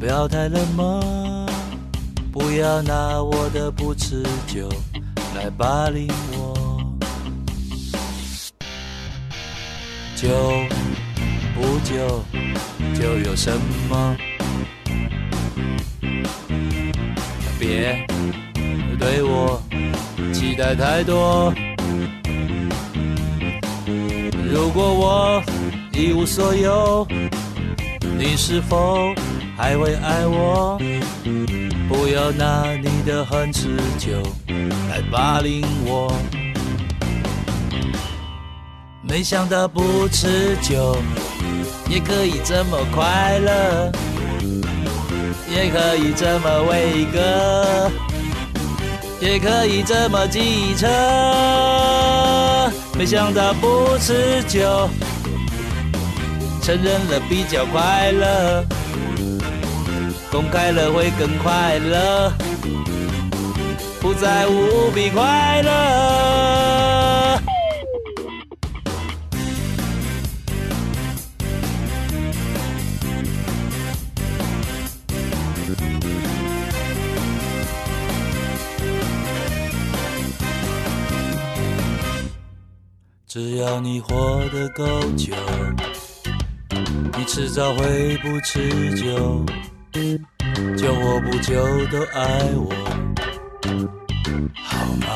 [0.00, 1.46] 不要太冷漠，
[2.32, 4.66] 不要拿我的不持久
[5.34, 6.80] 来霸凌我。
[10.16, 10.30] 久
[11.54, 12.24] 不久
[12.98, 13.52] 就有什
[13.90, 14.16] 么？
[17.58, 18.06] 别
[18.98, 19.60] 对我
[20.32, 21.52] 期待太多。
[24.56, 25.42] 如果我
[25.92, 27.06] 一无所有，
[28.00, 29.12] 你是否
[29.54, 30.78] 还会爱我？
[31.86, 34.22] 不要拿你的很持久
[34.88, 36.10] 来霸凌我。
[39.02, 40.96] 没想到不持久
[41.90, 43.92] 也可以这么快乐，
[45.50, 47.90] 也可以这么伟哥，
[49.20, 52.25] 也可以这么机车。
[52.98, 54.88] 没想到不持久，
[56.62, 58.64] 承认了比较快乐，
[60.32, 62.32] 公开了会更快乐，
[64.00, 66.45] 不再无比快乐。
[83.38, 84.82] 只要你活得够
[85.14, 85.34] 久，
[87.18, 89.44] 你迟早会不持久，
[90.74, 91.54] 久或不久
[91.92, 92.72] 都爱我，
[94.54, 95.06] 好吗？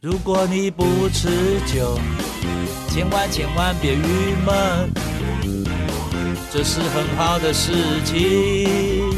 [0.00, 1.96] 如果你不持久，
[2.88, 4.90] 千万千万别郁闷，
[6.50, 7.70] 这是很好的事
[8.04, 9.08] 情，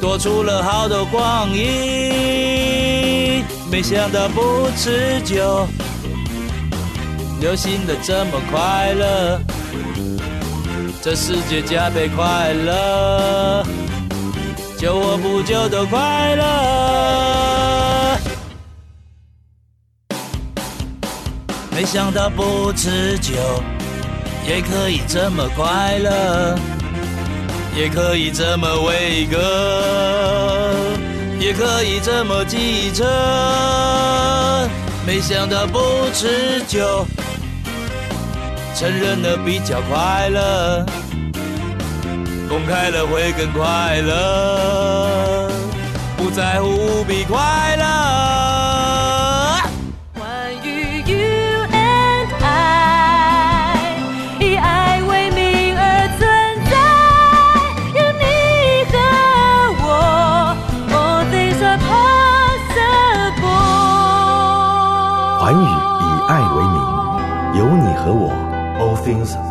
[0.00, 3.11] 多出了好多光阴。
[3.72, 5.66] 没想到不持久，
[7.40, 9.40] 流行的这么快乐，
[11.00, 13.64] 这世界加倍快乐，
[14.76, 18.18] 久或不久都快乐。
[21.74, 23.32] 没想到不持久，
[24.46, 26.58] 也可以这么快乐，
[27.74, 30.61] 也可以这么伟哥，
[31.52, 33.04] 可以这么记着。
[35.06, 35.78] 没想到不
[36.14, 37.06] 持久，
[38.76, 40.86] 承认了比较快乐，
[42.48, 45.50] 公开了会更快乐，
[46.16, 48.01] 不在乎比快乐。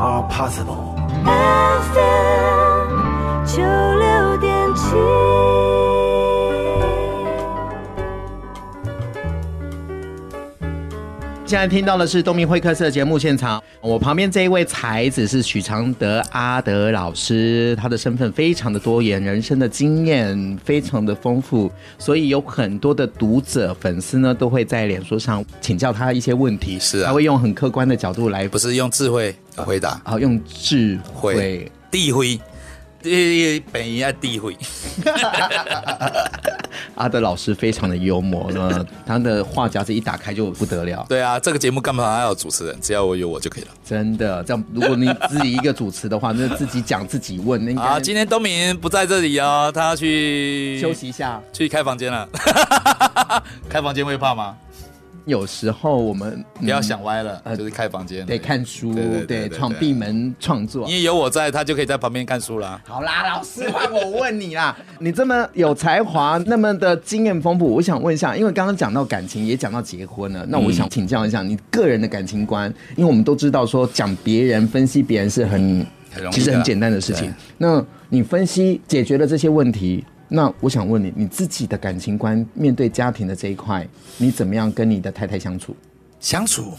[0.01, 0.95] Are possible。
[1.25, 2.89] FM
[3.45, 5.20] 九六点七。
[11.51, 29.35] 现在听到的是东明会客室的节目现场，我旁边这一位才子是许常德阿德老师，他的身份非常的多元，人生的经验非常的丰富，所以有很多的读者粉丝呢都会在脸书上请教他一些问题，是啊，他会用很客观的角度来，不是用智慧。
[29.57, 32.39] 回答，啊，用智慧，智慧。
[33.03, 34.55] 第本应该诋毁。
[36.95, 41.05] 阿德老师非常的幽默，那他的话匣子一打开就不得了。
[41.09, 42.77] 对啊，这个节目干嘛还要有主持人？
[42.81, 43.69] 只要我有我就可以了。
[43.85, 47.63] 真的，这样如果你自己一个主持的话，那自己讲自己问。
[47.63, 52.27] 那啊，今天东明不在这里哦，他要去休息一下，去开房间了。
[53.69, 54.55] 开房间会怕吗？
[55.25, 58.93] 有时候我们不要想歪了，就是开房间得看书，
[59.27, 60.87] 对，闯闭门创作。
[60.87, 62.81] 因为有我在，他就可以在旁边看书啦。
[62.85, 75.85] 好啦，老师，换我问你啦， 你这么有才华，那么的经验丰富，我想问一下，因为刚刚讲到感情，也讲到结婚了，那我想请教一下你个人的感情观，因为我们都知道说讲别人、分析别人是很，
[76.31, 77.31] 其实很简单的事情。
[77.57, 80.03] 那你分析解决了这些问题？
[80.33, 83.85] 那我想问你，你自己的感情观，面对家庭的这一块，
[84.17, 85.75] 你怎么样跟你的太太相处？
[86.21, 86.71] 相处？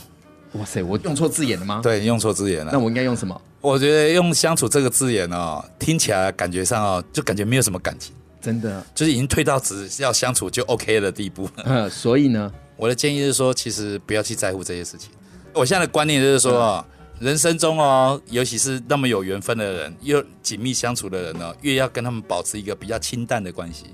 [0.52, 1.80] 哇塞，我用错字眼了吗？
[1.82, 2.72] 对，用错字眼了。
[2.72, 3.38] 那我应该用什么？
[3.60, 8.14] 我觉得用“相处”这个字眼哦，听起来感觉上哦，就感觉没有什么感情。
[8.40, 11.48] 真的，就是已经退到只要相处就 OK 的地步。
[11.64, 15.10] 嗯， 所以呢，我的建议是说，其实不要去在乎这些事情。
[15.52, 16.84] 我现在的观念就是说
[17.22, 23.86] 人生中哦，尤其是那么有缘分的人，又紧密相处的人呢，越要跟他们保持一个比较清淡的关系。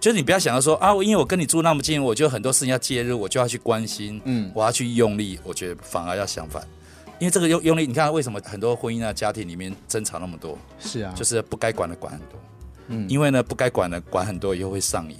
[0.00, 5.38] 就是你不要想到说啊，因为我跟你住那么近，我就很多事情要介入，我就要去关心，嗯，我要去用力。
[5.44, 6.60] 我觉得反而要相反，
[7.20, 10.58] 因为这个用用力，你看为什么很多婚姻啊、家庭里面争吵那么多？
[10.80, 12.40] 是啊，就是不该管的管很多，
[12.88, 15.16] 嗯，因为呢不该管的管很多以后会上瘾，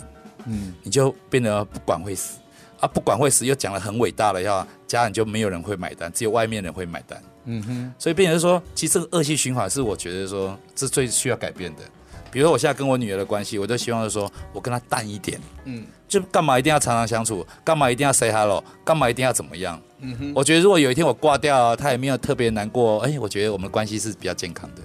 [0.46, 2.38] 嗯，你就变得不管会死
[2.80, 7.20] 啊，不管会死又讲了很伟大了，要，家人就没有人会买单，只有外面人会买单。
[7.44, 11.82] 嗯哼，所以变成说，其实这个恶性循环是我觉得说是最需要改变的。
[12.30, 19.80] 比如说我现在跟我女儿的关系，我都希望是说我跟她淡一点，嗯，就干嘛一定要常常相处，干嘛一定要 say hello，干嘛一定要怎么样？
[20.00, 24.82] 嗯哼，我觉得如果有一天我挂掉，她也没有特别难过，哎，我觉得我们的关系是比较健康的。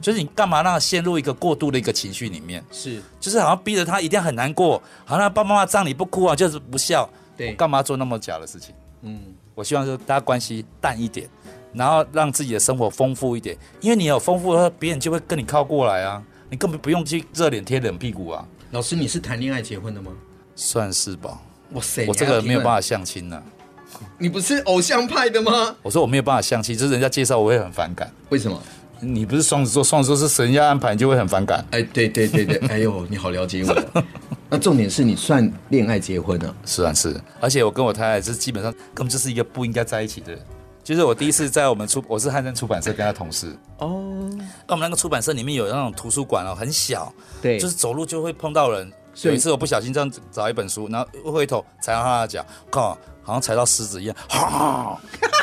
[0.00, 2.64] 就是你干嘛让她陷入一个过度的一个情绪里面？
[2.70, 7.10] 是，就是好像逼着她一定要很难过，好像爸爸妈妈葬礼不哭啊，就是不孝。
[7.38, 8.74] 对，干嘛做那么假的事情？
[9.00, 9.18] 嗯，
[9.54, 11.26] 我希望说大家关系淡一点。
[11.74, 18.42] 然后让自己的生活丰富一点，因为你有丰富的话，别人就会跟你靠过来啊，你根本不用去热脸贴冷屁股啊。
[18.70, 20.10] 老师，你是谈恋爱结婚的吗？
[20.56, 21.38] 算是吧。
[21.72, 23.42] 哇塞，我这个没有办法相亲呢、啊。
[24.16, 25.76] 你不是偶像派的吗？
[25.82, 28.10] 我说我没有办法相亲，就是人家介绍我会很反感。
[28.30, 28.58] 为什么？
[29.00, 31.62] 你不是双子座，双子座是神家安排，你就会很反感。
[31.70, 34.02] 哎，对对对对，哎呦，你好了解我。
[34.50, 36.48] 那重点是你算恋爱结婚了？
[36.48, 40.40] 啊是，而且我跟我太太是基本上根本就是一个不应该在一起的人。
[40.82, 44.30] 就是我第一次在我们出，我是汉森出版社跟他同事哦。
[44.66, 48.90] 那我们那个出版社里面有那种图书馆哦，很小，对，就是走路就会碰到人。
[49.22, 54.98] 有一次我不小心这样找一本书，然后一回头踩到他的脚，靠，好像踩到狮子一样，哈，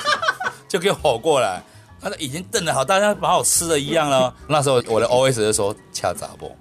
[0.68, 1.62] 就给我吼过来。
[2.02, 4.34] 他已经瞪得好大，家把我吃了一样了。
[4.48, 6.56] 那时候我的 OS 就说恰杂不，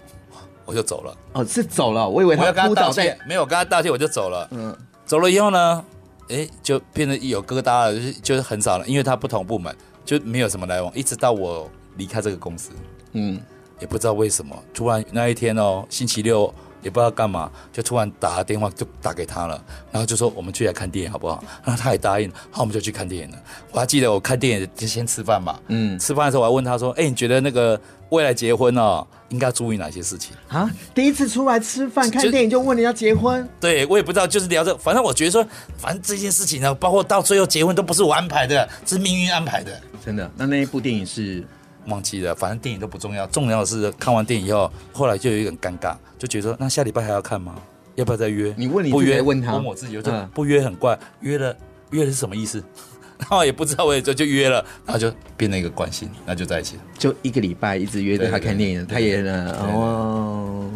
[0.65, 1.17] 我就走了。
[1.33, 4.49] 哦，是走了，我以为他要跟他道歉，没有跟他道歉，我就走了。
[4.51, 5.85] 嗯，走了以后呢？
[6.31, 9.75] 哎，就变得有疙瘩了，就是就是很少了，因为他不同部门
[10.07, 12.71] 就没有什么来往，一直到我离开这个公司，
[13.13, 13.39] 嗯，
[13.79, 16.53] 也不知道为什么，突然那一天哦，星期六
[16.85, 21.43] 也不知道干嘛，就突然打个电话就打给他了，然后就说我们去来看电影好不好？
[21.65, 23.43] 然后他也答应，好，我们就去看电影了。
[23.73, 29.05] 我还记得我看电影就先吃饭嘛，嗯，吃饭的时候我还问他说，哎，你觉得那个未来结婚哦？
[29.31, 30.71] 应该注意哪些事情啊？
[30.95, 33.49] 第一次出来吃饭看电影就问人家结婚？
[33.59, 35.45] 对，我也不知道，就是聊着，反正我觉得说，
[35.77, 39.81] 反正这件事情呢，包括到最后结婚都不是我安排的，是命运安排的。
[40.05, 40.31] 真的。
[40.37, 41.45] 那那一部电影是
[41.87, 47.55] 忘记了，反正电影都不重要，重要的是看完电影以后，后来就有一个很尴尬，就觉得说那下礼拜还要看吗？
[47.95, 48.53] 要不要再约？
[48.57, 49.23] 你问你不约？
[49.23, 49.53] 问他？
[49.55, 51.57] 问我自己，就不约很怪，约了
[51.91, 52.63] 约了是什么意思？
[53.17, 56.83] 然后也不知道，我也就就约了，然后就变了一个关系，那就在一起了。
[56.99, 60.69] 就一个礼拜一直约着他看电影，他也哦，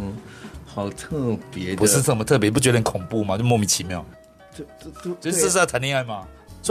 [0.65, 3.37] 好特别，不是这么特别，不觉得很恐怖吗？
[3.37, 4.07] 就莫名其妙，
[4.55, 6.25] 就就就就是在谈恋爱吗？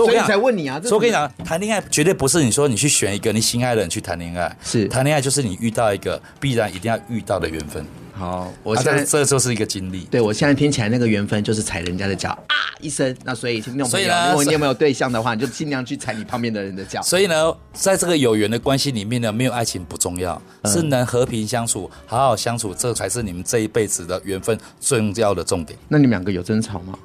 [0.06, 0.80] 所以我才问你啊！
[0.82, 7.86] 所以我跟你讲，谈恋爱绝对不是你说你去选一个你心爱的人去谈恋爱，是谈恋爱就是你遇到一个必然一定要遇到的缘分。
[8.14, 10.00] 好，我现在这就是一个经历。
[10.06, 13.16] 对，我现在听起来那个缘分就是踩人家的脚啊一声。
[13.24, 17.00] 那所以听众朋友，如果你有没有对象的话，你就尽量去踩你旁边的人的脚。
[17.04, 25.78] 所以呢，在这个有缘的关系里面呢，没有爱情不重要，是能和平相处、好好相处，这才是你们这一辈子的缘分重要的重点。
[25.88, 26.98] 那你们两个有争吵吗？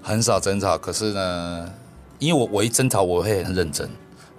[0.00, 1.68] 很少争吵，可是呢，
[2.20, 3.90] 因为我我一争吵我会很认真，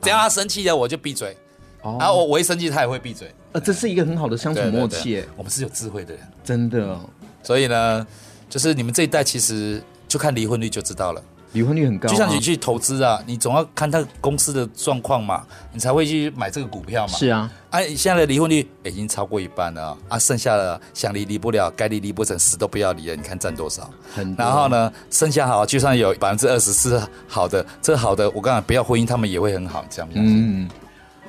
[0.01, 1.35] 只要他生气了我就闭嘴。
[1.81, 3.29] 哦，然后我我一生气，他也会闭嘴。
[3.53, 5.03] 呃，这是一个很好的相处默契。
[5.03, 7.09] 对对对，我们是有智慧的人，真的哦。
[7.41, 8.07] 所以呢，
[8.47, 12.11] 就是你们这一代其实就看离婚率就知道了，离婚率很高啊。
[12.11, 17.13] 就像你去投资啊，你总要看他公司的状况嘛，你才会去买这个股票嘛。
[17.13, 23.15] 是啊，哎，现在的离婚率已经超过一半了啊，剩下的想离离不了，该离离不成，死都不要离了。
[23.15, 23.89] 你看占多少？
[24.37, 30.09] 然后呢，剩下好，就算有百分之二十是好的，这好的，我刚才不要婚姻，他们也会很好，这样。
[30.13, 30.69] 嗯。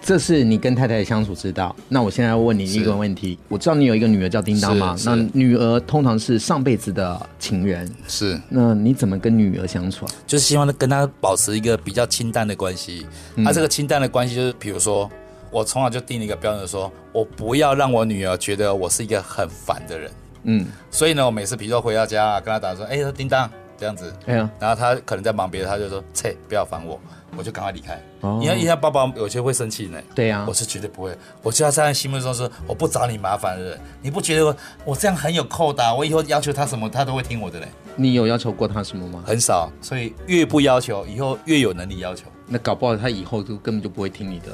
[0.03, 1.75] 这是你跟太太的相处之道。
[1.89, 4.97] 那我现在要问你一个问题，我知道你有一个女儿叫叮当吗？
[5.05, 8.39] 那女儿通常是上辈子的情人，是。
[8.49, 10.13] 那你怎么跟女儿相处啊？
[10.27, 13.07] 就是希望跟她保持一个比较清淡的关系。
[13.37, 15.09] 那、嗯啊、这个清淡的关系就是，比如说，
[15.53, 20.11] 我从小就定了一个标准说，说我不要让我女儿觉得我是一个很烦的人。
[20.43, 20.67] 嗯。
[20.91, 24.51] 所以呢，我每次比如说回到家，跟她打说：“哎，叮当，这样子。”哎呀。
[24.59, 27.01] 然后她可能在忙别的，她就说：“切，不要烦我。”
[27.37, 28.01] 我就赶快离开。
[28.21, 30.01] 哦，因为因为爸爸有些会生气呢。
[30.15, 31.17] 对呀，我是绝对不会。
[31.43, 33.81] 我就要在心目中说，我不找你麻烦的人。
[34.01, 35.95] 你不觉得我我这样很有扣打？
[35.95, 37.69] 我以后要求他什么，他都会听我的嘞。
[37.97, 39.25] 你有要求过他什么吗？
[39.27, 42.27] 很少，所以越不要求，以后越有能力要求。
[42.47, 44.49] 那搞不好他以后就根本就不会听你的。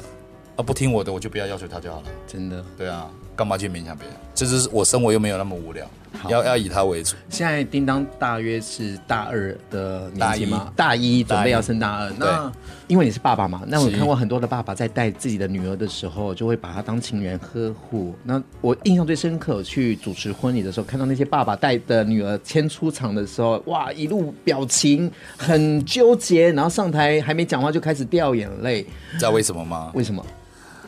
[0.55, 2.07] 啊，不听我的，我就不要要求他就好了。
[2.27, 2.63] 真的？
[2.77, 3.09] 对啊，
[3.39, 4.17] 干嘛去勉强别人？
[4.35, 5.87] 就是我生活又没有那么无聊。
[6.27, 7.15] 要要以他为主。
[7.29, 10.73] 现在叮当大约是大二的年纪吗？
[10.75, 12.11] 大一准备要升大二。
[12.17, 12.51] 那
[12.87, 18.13] 因为你是爸爸嘛，那我看过很多的爸爸在带自己的女儿的时候，就会把她当情人呵护。
[18.23, 28.85] 那我印象最深刻，去主持婚礼的时候，看到那些爸爸带的女儿牵出场的时候，哇，一路表情很纠结，然后上台还没讲话就开始掉眼泪。
[29.13, 29.91] 知道为什么吗？
[29.93, 30.25] 为什么？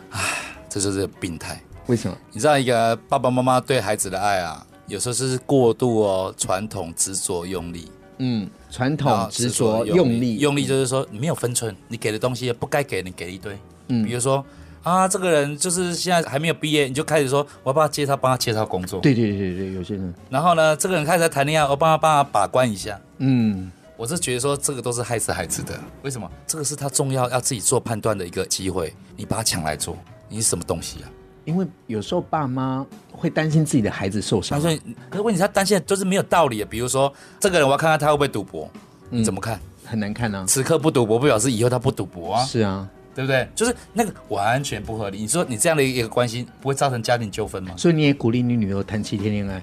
[0.09, 0.19] 唉，
[0.67, 1.61] 这就是病态。
[1.87, 2.17] 为什么？
[2.31, 4.65] 你知道一个爸爸妈妈对孩子的爱啊？
[4.87, 7.91] 有时候是过度哦，传统执着用力。
[8.17, 13.57] 嗯，传统执着用力，用力就是说你没有分寸，你给的东西不该给，你给一堆。
[13.87, 14.45] 嗯，比如说
[14.83, 18.99] 啊，这个人就是现在还没有毕业，你就开始说我要帮他介绍，帮他介绍工作。
[18.99, 20.13] 对对对对，有些人。
[20.29, 22.99] 然后呢，这个人开始谈恋爱，我帮他帮他把关一下。
[23.17, 25.79] 嗯，我是觉得说这个都是害死孩子的。
[26.03, 26.29] 为什么？
[26.45, 29.97] 这个是他重要要自己做判断的一个机会，你把他抢来做，
[30.29, 31.09] 你是什么东西啊？
[31.45, 36.65] 因为有时候爸妈会担心自己的孩子受伤，他说可是问题他担心的都是没有道理的。
[36.65, 38.69] 比如说，这个人我要看看他会不会赌博，
[39.09, 39.59] 你怎么看？
[39.85, 40.45] 很难看啊。
[40.47, 42.43] 此刻不赌博，不表示以后他不赌博啊。
[42.45, 43.47] 是啊，对不对？
[43.55, 45.19] 就是那个完全不合理。
[45.19, 47.73] 你说你这样的一个关系不会造成家庭纠纷吗？
[47.77, 49.61] 所以你也鼓励你女儿谈七天恋爱。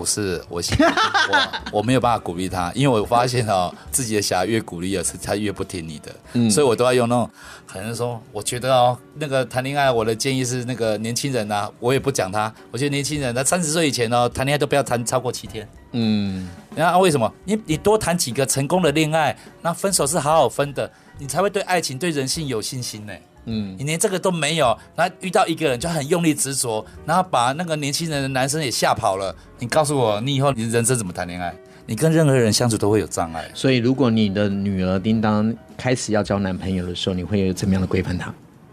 [0.00, 0.62] 不是我，
[1.30, 7.30] 我我没有办法鼓励他，因为我发现哦， 自己的小孩越鼓励的是他越不听你的，嗯，所以我都要用那种，
[7.66, 17.30] 可能说，我觉得哦，那个谈恋爱，我的建议是那个年轻人呐、啊，我也不讲他，我觉得年轻人他三十岁以前哦，谈恋爱都不要谈超过七天，嗯，那为什么？
[17.44, 23.12] 你你多谈几个成功的恋爱，那分手是好好分的，你才会对爱情、对人性有信心呢。
[23.46, 29.34] 嗯，你连这个都没有，然后遇到一个人就很用力执着，然后把那个年轻人的男生也吓跑了。
[29.58, 31.54] 你告诉我，你以后你人生怎么谈恋爱？
[31.86, 33.50] 你跟任何人相处都会有障碍。
[33.52, 38.32] 所以，如果你的女儿叮当开始要交男朋友的时候，你会有怎么样的规范她？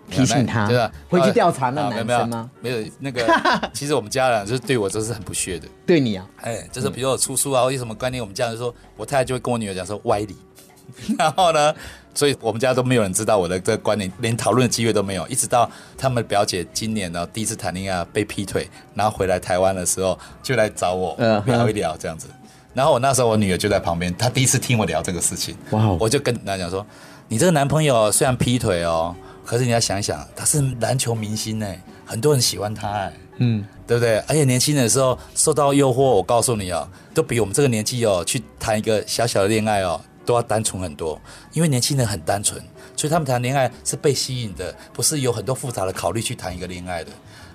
[0.09, 0.67] 提醒他？
[0.67, 0.89] 对吧？
[1.09, 2.49] 会去调查那男生吗？
[2.61, 3.69] 没有，没有那个。
[3.73, 5.67] 其实我们家人就是对我都是很不屑的。
[5.85, 6.25] 对你啊？
[6.41, 10.35] 哎，就是比如我出书啊，或者什么观念，我们家人说，我太太就会跟我女儿讲说歪理。
[11.19, 11.75] 然后呢，
[12.17, 15.27] 所以我们家都没有人知道我的这个观念，连讨论的机会都没有。
[15.27, 22.27] 一直到他们表姐今年呢第一次谈恋爱被劈腿，然后回来台湾的时候，就来找我 聊一聊这样子。
[22.73, 25.55] 然后我那时候我女儿就在旁边，她第一次听我聊这个事情。
[25.69, 25.89] 哇！
[25.99, 26.83] 我就跟她讲说
[27.29, 29.15] ：“你这个男朋友虽然劈腿哦，
[29.45, 34.17] 可是你要想想，他是篮球明星哎，很多人喜欢他哎，嗯，对不对？
[34.27, 41.19] 而且年轻的时候受到诱惑，我告诉你哦，都比我们这个年纪哦去谈一个小小的恋爱哦。”都要单纯很多，
[41.53, 42.61] 因为年轻人很单纯，
[42.97, 47.11] 所以他们谈恋爱是被吸引的，不是有很多复杂的考虑去谈一个恋爱的。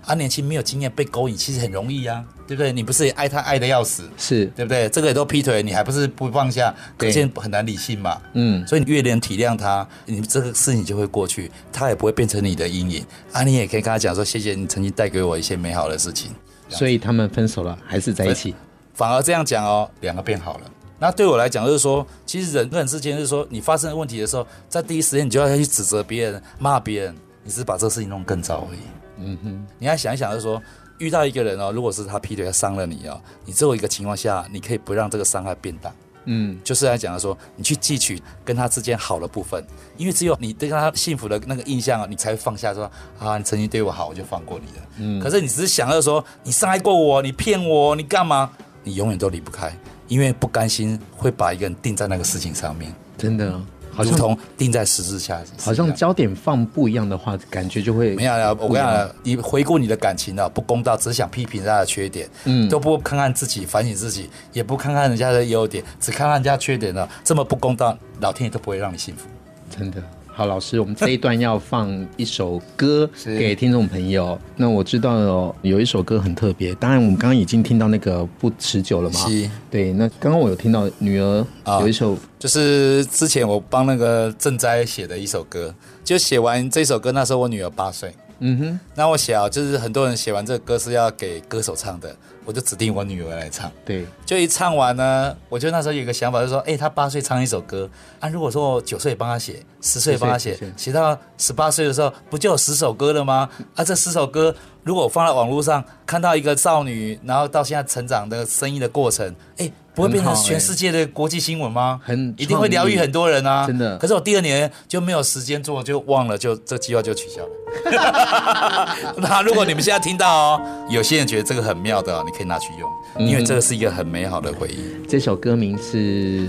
[0.07, 2.73] 啊，年轻没有经验被勾引，其实很容易啊，对不对？
[2.73, 4.89] 你不是也爱他爱的要死，是对不对？
[4.89, 6.75] 这个也都劈腿，你还不是不放下？
[6.97, 8.21] 可见很难理性嘛。
[8.33, 13.07] 嗯，所以你越能体谅他，你这个事情就会过去，他也不会变成你的阴影。
[13.33, 16.33] 啊，你也可以跟他讲说，谢谢你曾经带给我一些美好的事情。
[16.69, 18.55] 所以他们分手了，还是在一起？
[18.95, 20.65] 反而这样讲哦，两个变好了。
[21.03, 28.79] 那对我来讲，就是说，其实人跟人之间，就是说，你发生问题的时候，在第一时间你就要去指责别人、骂别人，你只是把这个事情弄更糟而已。
[29.17, 30.63] 嗯哼，你要想一想，就是说，
[30.99, 35.93] 遇到一个人哦，如果是他劈腿，他伤了你哦，你只有一个情况下，你可以不让这个伤害变大。
[36.27, 39.61] 嗯，就是来讲的说，你去汲取跟他之间好的部分，
[39.97, 42.89] 因为只有你对他幸福的那个印象，你才会放下说
[43.19, 44.87] 啊，你曾经对我好，我就放过你了。
[44.99, 48.53] 嗯，可是你只是想要说，你伤害过我，你骗我，你干嘛？
[48.85, 49.77] 你永远都离不开，
[50.13, 52.93] 因为不甘心会把一个人定在那个事情上面。
[53.17, 53.59] 真的。
[53.95, 58.55] 好像如同定在十字架，好像焦点放不一样的话，感觉就会没有了。
[58.55, 69.27] 我跟你讲，你回顾你的感情啊，不公道，只想批评人家的缺点，嗯，都不看看自己，反省自己，也不看看人家的优点，只看看人家缺点呢，这么不公道，老天爷都不会让你幸福，
[69.69, 70.03] 真的。
[70.35, 74.39] 好，老师，我们这一段要放一首歌给听众朋友。
[74.57, 79.21] 那我知道有一首歌很特别，当然我们刚刚已经听到那个不持久了嘛。
[79.29, 79.51] 是。
[79.71, 81.47] 对，那刚刚我有听到女儿
[81.81, 85.73] 有一首，就是之前我帮那个赈灾写的一首歌，
[86.03, 88.11] 就写完这首歌，那时候我女儿八岁。
[88.39, 88.81] 嗯哼。
[88.95, 92.17] 那我写啊，就是很多人写完这个歌是要给歌手唱的。
[92.45, 97.89] 我就指定我女儿来唱，对，就一唱完呢，我就那时候有个想法，就是说，哎、欸，她八岁唱一首歌，
[98.19, 103.49] 啊，如果说我九岁帮她写，十岁帮她写，写到十八岁的时候，不就有十首歌了吗？
[103.77, 109.27] 啊，这十首歌，如果我放在网络上，看到一个少女，然后到现在成长的生意的过程，
[109.57, 109.73] 哎、欸。
[109.95, 112.01] 不会变成全世界的国际新闻吗？
[112.03, 113.67] 很一定会疗愈很多人啊！
[113.67, 113.99] 真的。
[113.99, 118.97] 可是我第二年就没有时间做，就忘了，就这计划就取消了。
[119.21, 124.81] 那如果你们现在听到哦，有些人觉得这个很妙的，你可以拿去用，因为这个是一个很美好的回忆。
[124.95, 126.49] 嗯、 这首歌名是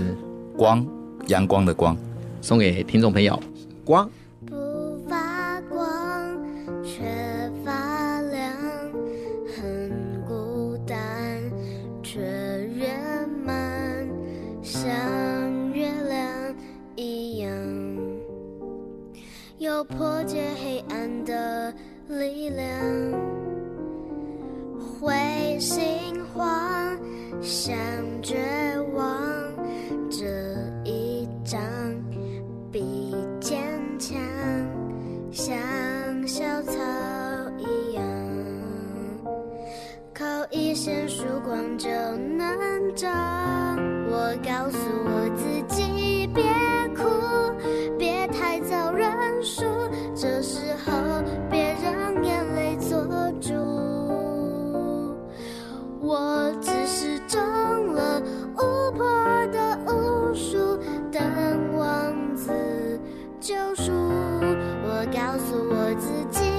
[0.56, 0.82] 光》，
[1.26, 1.94] 阳光的光，
[2.40, 3.38] 送给听众朋友。
[3.84, 4.08] 光。
[19.74, 21.74] 有破解黑暗的
[22.06, 22.64] 力量，
[25.00, 25.82] 会心
[26.32, 26.96] 慌，
[27.42, 27.74] 像
[28.22, 28.36] 绝
[28.94, 29.20] 望，
[30.08, 30.24] 这
[30.84, 31.60] 一张
[32.70, 33.58] 比坚
[33.98, 34.16] 强，
[35.32, 35.58] 像
[36.24, 36.80] 小草
[37.58, 38.04] 一样，
[40.14, 41.88] 靠一线曙光就
[42.38, 43.10] 能长。
[44.06, 45.53] 我告诉我自己，
[56.16, 57.40] 我只是中
[57.92, 58.22] 了
[58.54, 59.04] 巫婆
[59.48, 60.78] 的巫术，
[61.10, 61.20] 等
[61.76, 62.52] 王子
[63.40, 63.90] 救赎。
[63.92, 66.53] 我告诉我自己，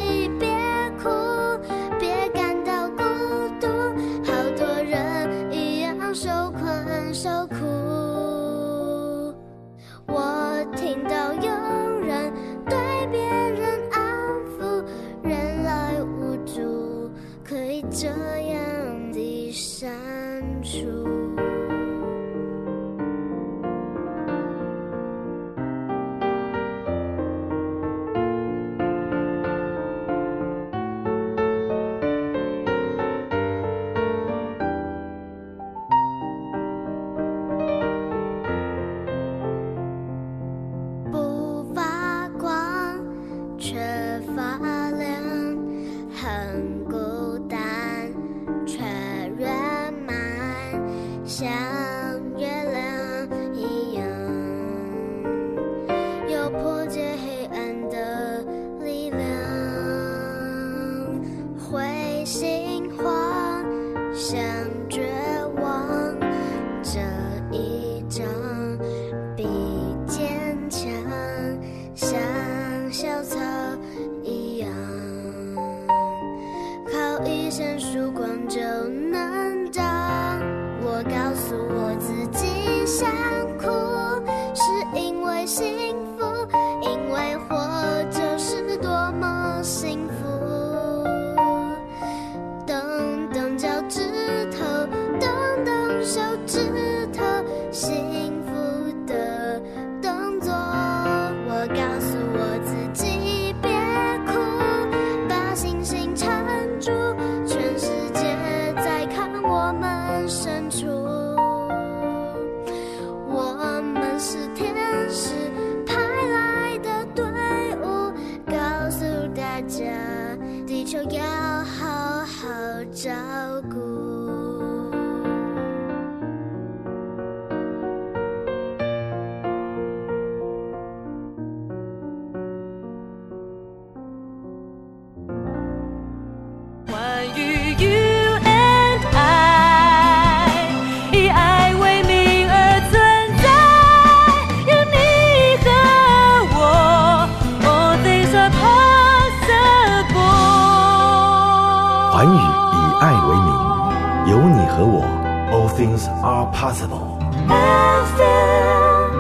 [156.55, 157.19] possible。
[157.49, 159.11] FM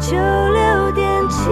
[0.00, 1.50] 九六点七。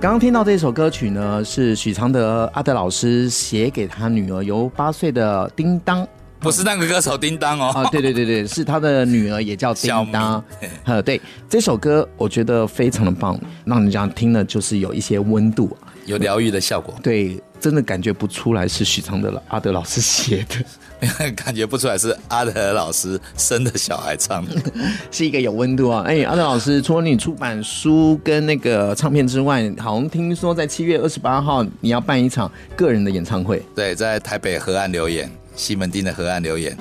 [0.00, 6.04] 刚刚听到这首歌曲呢，是许常德阿德老师写给他女儿，由八岁的叮当。
[6.40, 10.42] 不是那个歌手叮当哦，啊，对对对对， 是他的女儿也叫叮当。
[10.82, 15.76] 呃，对，这首歌我觉得非常的棒，让人家听了就是有一些温度，
[16.06, 16.94] 有疗愈的效果。
[17.02, 24.54] 对，真的感觉不出来是许昌的阿德老师写的， 感觉不出来是阿德老师生的小孩唱的，
[25.10, 26.02] 是一个有温度啊。
[26.06, 35.30] 哎，阿德老师，除了你出版书跟那个唱片之外，好像听说在七月二十八号你要办一场个人的演唱会，对，在台北河岸留言。
[35.54, 36.74] 西门町的河岸留言，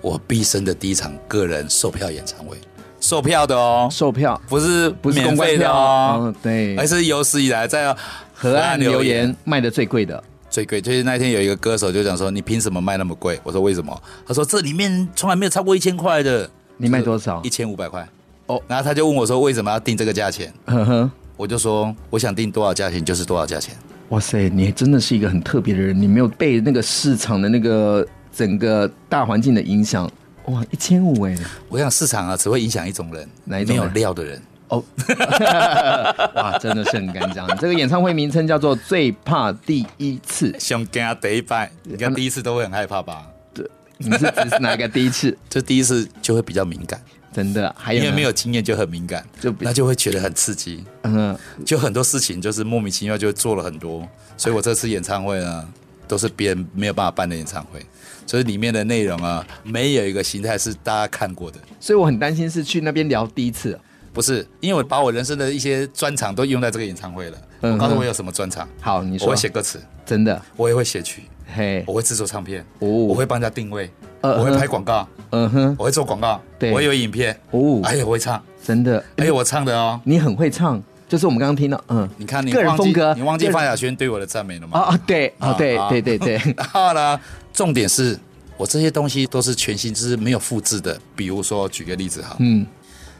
[0.00, 2.56] 我毕生的第一场个人售票演唱会，
[3.00, 4.38] 售票的哦，售票。
[4.48, 7.94] 不是不是免费的哦，哦，对，而是有史以来在
[8.34, 10.80] 河岸留言卖的最贵的，最贵。
[10.80, 13.40] 就是那天有一个歌手就讲说，你凭什么卖那么贵？
[13.42, 14.02] 我说为什么？
[14.26, 17.40] 他说这里面从来没有超过一千块的，你卖多少？
[17.44, 18.06] 一千五百块。
[18.46, 20.52] 哦，然后他就问我说，为什么要定这个价钱？
[20.66, 23.74] 呵呵，我就说我想定多少价钱就是多少价钱。
[24.10, 30.10] 哇塞，你真的是一个很特别的人，你没有被那个市场的那个整个大环境的影响。
[30.46, 31.34] 哇，一千五哎！
[31.70, 33.74] 我想市场啊，只会影响一种人，哪一种？
[33.74, 34.42] 没有料的人。
[34.68, 34.82] 哦，
[36.36, 37.46] 哇，真的是很敢讲。
[37.58, 43.26] 这个演唱会名称叫做《最怕第一次》，想跟他第一拜，你看第一次都会很害怕吧？
[43.52, 45.36] 对，你是指是哪个第一次？
[45.48, 47.00] 就第一次就会比较敏感。
[47.32, 50.84] 真的，还有因为没有经验就很敏感，就那就会觉得很刺激。
[51.02, 51.36] 嗯，
[51.66, 54.06] 就很多事情就是莫名其妙就做了很多，
[54.36, 55.68] 所以我这次演唱会呢，
[56.06, 57.84] 都是别人没有办法办的演唱会，
[58.24, 61.58] 所以里面的内容啊，没有一个形态是大家看过的。
[61.80, 63.76] 所以我很担心是去那边聊第一次，
[64.14, 67.38] 不是，因为我把我人生的一些专长都用在这个演唱会了。
[67.60, 68.66] 我告诉我有什么专长？
[68.80, 69.26] 好，你说。
[69.26, 72.88] 我会写歌词，真的，我也会写曲，嘿，我会制作唱片，哦。
[72.88, 73.90] 我会帮人家定位。
[74.22, 84.78] 我会拍广告，嗯哼，我会做广告，对，我有影片，哦，哎呀，我会唱，真的，哎呦，我唱的哦，你很会唱，就是我们刚刚听到，嗯，你看你个人风格，你忘记范晓萱对我的赞美了吗？
[84.78, 87.20] 啊啊，对，啊对对对对，然后呢，
[87.52, 88.18] 重点是
[88.56, 90.98] 我这些东西都是全新，就是没有复制的。
[91.14, 92.64] 比如说，举个例子哈，嗯，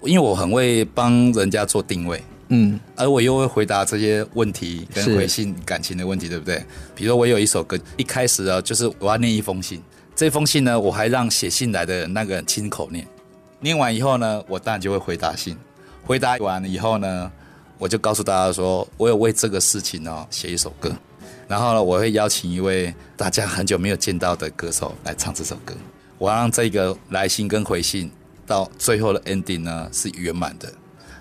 [0.06, 6.62] 因为我很会帮人家做定位，嗯，而我又会回答这些问题跟回信感情的问题，对不对？
[6.94, 9.82] 比如说我有一首歌，一开始啊，就是我要念一封信。
[10.14, 13.06] 这封信呢，我还让写信来的那个人亲口念，
[13.60, 15.56] 念完以后呢，我当然就会回答信。
[16.04, 17.32] 回答完了以后呢，
[17.78, 20.94] 我就告诉大家说，我有为这个事情哦写一首歌，
[21.48, 25.74] 然后呢，我会邀请一位大家很久没有见到的歌手来唱这首歌。
[26.18, 28.08] 我要让这个来信跟回信
[28.46, 30.72] 到最后的 ending 呢是圆满的。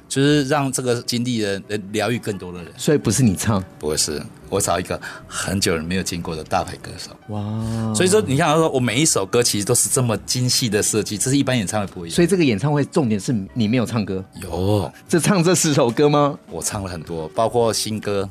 [0.10, 7.10] 就是让这个经历人能疗愈更多的人，所以不是你唱，不是我找一个很久人没有见过的大牌歌手。
[7.30, 7.92] 哇！
[7.96, 12.16] 所以说你看，他说我每一首歌其实都是这么精细的设计，这是一般演唱会不一样。
[12.16, 16.38] 所以这个演唱会重点是你没有唱歌，有这唱这十首歌吗？
[16.52, 18.30] 我唱了很多，包括新歌，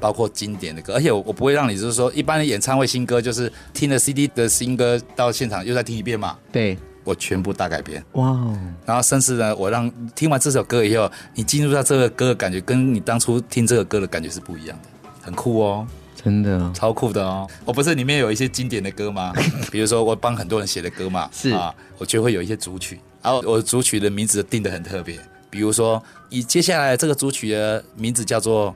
[0.00, 6.38] 包括经典的歌，而且我我不会让你就是说一般的演唱会新歌就是听了 CD 的新歌到现场又再听一遍嘛？
[6.50, 6.78] 对。
[7.04, 8.04] 我全部大改编。
[8.12, 8.36] 哇
[8.84, 15.86] 然后甚至呢，我让听完这首歌以后，你进入到这个歌的感觉，跟你当初听这个歌的感觉是不一样的，很酷哦，
[16.20, 16.72] 真的。
[16.74, 17.46] 超酷的哦。
[17.64, 19.32] 我不是里面有一些经典的歌吗？
[19.70, 21.50] 比如说我帮很多人写的歌嘛，是。
[21.50, 25.18] 啊，我就会有一些组曲，然后我组曲的名字定的很特别，
[25.50, 28.70] 比如说以接下来这个组曲的名字叫做《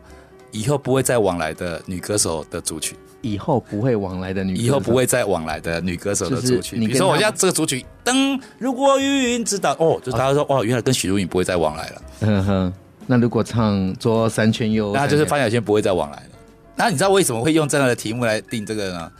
[0.51, 2.95] 以后不会再往来的女歌手的组曲》。
[3.21, 6.79] 以后不会往来的女，以后不会再往来的女歌手的组曲。
[6.79, 12.03] 比如说，我家这个组曲，噔，如果云知道，哦，就是大家说，哦，原来跟许茹芸不会再往来了。
[12.21, 12.73] 嗯哼，
[13.09, 16.31] 那如果唱左三圈右，那就是范晓萱不会再往来了。
[16.77, 19.11] 那你知道为什么会用这样的题目来定这个呢？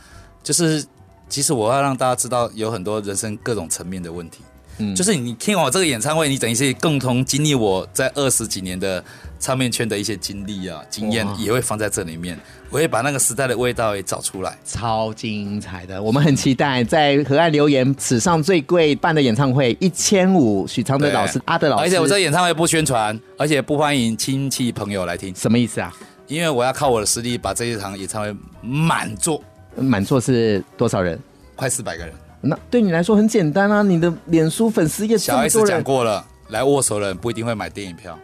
[0.41, 0.81] 就是
[1.27, 4.39] 其实我要让大家知道，有很多人生各种层面的问题。
[4.77, 9.03] 嗯，就是你听完我这个演唱会，你等于是共同经历我在二十几年的
[9.39, 12.37] 唱片圈的一些经历啊、经验，也会放在这里面。
[12.69, 16.01] 我会把那个时代的味道也找出来，超精彩的。
[16.01, 21.83] 我们很期待在河岸留言史上最贵办的演唱会，一千五，许昌德老师、阿德老师。
[21.83, 25.33] 而且我这演唱会不宣传，而且不欢迎亲戚朋友来听。
[25.33, 25.91] 什么意思啊？
[26.27, 29.41] 因为我要靠我的实力把这一场演唱会满座。
[29.75, 31.17] 满座是多少人？
[31.55, 32.13] 快四百个人。
[32.41, 38.17] 那对你来说很简单啊，你的脸书粉丝页小 S 讲过了，来握手的人不一定会买电影票，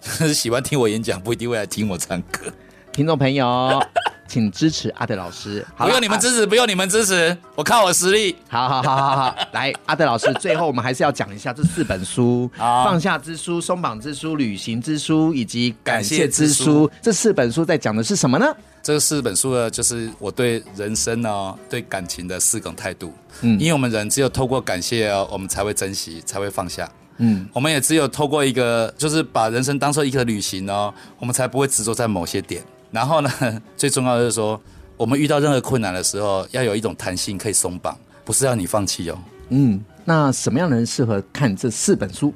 [0.34, 2.52] 喜欢听我演讲不一定会来听我唱歌。
[2.92, 3.80] 听众朋友，
[4.26, 5.64] 请支持阿德老师。
[5.76, 8.34] 不用你们支持，不用你们支持，我靠我实力。
[8.48, 16.90] 好好好好好， 来，阿德老师，最后我们还是要讲一下这四本书：放下之书、松绑之书、旅行之书以及感谢之书。
[17.02, 18.46] 这四本书在讲的是什么呢？
[18.82, 23.12] 这四本书呢，就是我对人生呢、对感情的四种态度。
[23.42, 26.90] 嗯，因为我们人只有透过感谢哦，我们才会珍惜，才会放下。
[27.22, 32.62] 嗯，我们也只有透过一个，就是把人生当做一个旅行哦，我们才不会执着在某些点。
[32.90, 33.30] 然后呢，
[33.76, 34.58] 最重要的是说，
[34.96, 37.94] 我们遇到任何困难的时候，要有一种弹性可以松绑，
[38.24, 39.18] 不是要你放弃哦。
[39.50, 42.32] 嗯，那什么样的人适合看这四本书？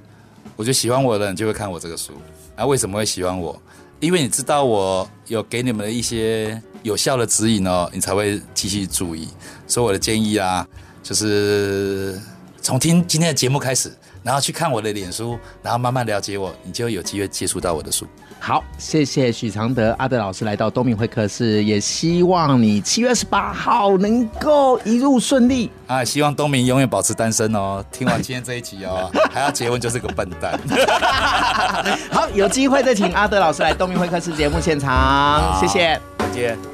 [0.54, 2.12] 我觉得喜欢我的人就会看我这个书。
[2.54, 3.60] 啊，为什么会喜欢我？
[4.00, 9.28] 因为你知道我有给你们的一些有效的指引哦，你才会继续注意。
[9.66, 10.66] 所以我的建议啊，
[11.02, 12.20] 就是
[12.60, 13.90] 从听今天的节目开始。
[14.24, 18.06] 然后去看我的脸书，然后慢慢了解我，你就有机会接触到我的书。
[18.40, 26.04] 好，谢谢许常德阿德老师来到东明会客室，也希望你七月二十八号能够一路顺利啊！
[26.04, 27.84] 希望东明永远保持单身哦。
[27.92, 30.58] 听完今天这一集哦， 还要结婚就是个笨蛋。
[32.10, 36.73] 好，有机会再请阿德老师来东明会客室节目现场，好谢谢，再见。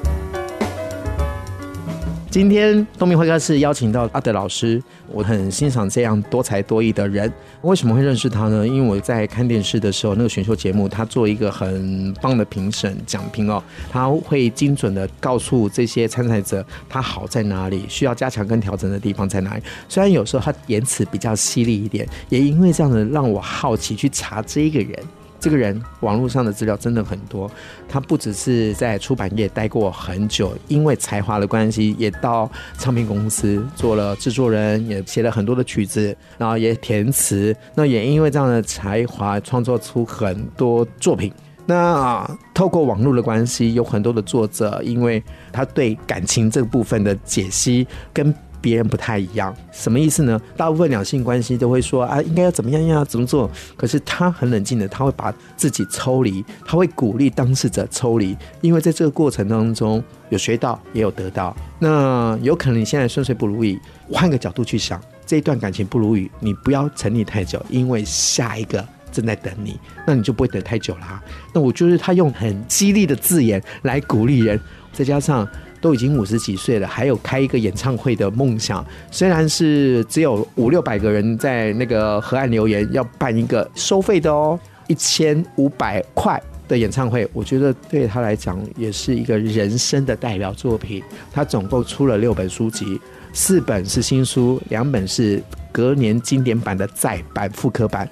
[2.31, 7.29] 今天东明会客室邀请到阿德老师，我很欣赏这样多才多艺的人。
[7.61, 8.65] 为什么会认识他呢？
[8.65, 13.61] 因为我在看电视的时候，那个选秀节目，他做一个很棒的评审讲评哦，
[13.91, 19.63] 他会精准的告诉这些参赛者他好在哪里，需要加强跟调整的地方在哪里。
[19.89, 24.97] 虽然有时候他言辞比较犀利一点，也因为这样的让我好奇去查这个人。
[25.41, 27.49] 这个人网络上的资料真的很多，
[27.89, 37.53] 他不只是在出版业待过很久，因为才华的关系，也到唱片公司做了制作人，也写了很多的曲子，然后也填词。
[37.73, 41.33] 那也因为这样的才华，创作出很多作品。
[41.65, 48.31] 那啊，透过网络的关系，有很多的作者，因为他对感情这个部分的解析跟。
[48.61, 50.39] 别人不太一样，什么意思呢？
[50.55, 53.49] 大部分两性关系都会说啊，应该要怎么样呀，怎么做？
[53.75, 61.55] 可是他很冷静的，他会把自己抽离，他会鼓励当事者抽离，因为在这个过程当中有学到，也有得到。
[61.79, 63.79] 那有可能你现在顺遂不如意，
[64.11, 71.21] 换个角度去想，这一段感情不如意，你不要沉溺太久，因为下一个正在等你，那你就不会等太久啦。
[71.53, 74.59] 那我就是他用很激励的字眼来鼓励人，
[74.93, 75.47] 再加上。
[75.81, 78.85] 都已经五十几岁了，还有开一个演唱会的梦想。
[79.09, 84.57] 虽然是只有五六百个人在那个河岸留言，要办一个收费的哦，
[84.87, 91.03] 一千五百块的演唱会，我觉得对他来讲也是一个人生的代表作品。
[91.31, 93.01] 他总共出了六本书籍，
[93.33, 98.07] 四本是新书，两本是隔年经典版的再版复刻版。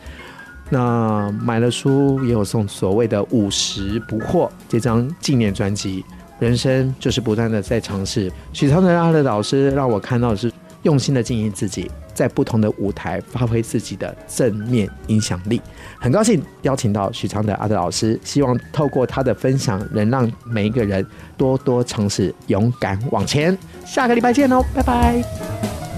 [0.72, 6.04] 那买了书也有送所谓的五十不惑这张纪念专辑。
[6.40, 8.32] 人生就是不断的在尝试。
[8.54, 10.52] 许昌的阿德老师让我看到的是
[10.84, 15.62] 用心的经营自己，在不同的舞台发挥自己的正面影响力。
[16.00, 23.58] 很高兴邀请到许昌的阿德老师，希望透过他的分享，能让每一个人多多尝试，勇敢往前。
[23.86, 25.89] 下个礼拜见哦，拜拜。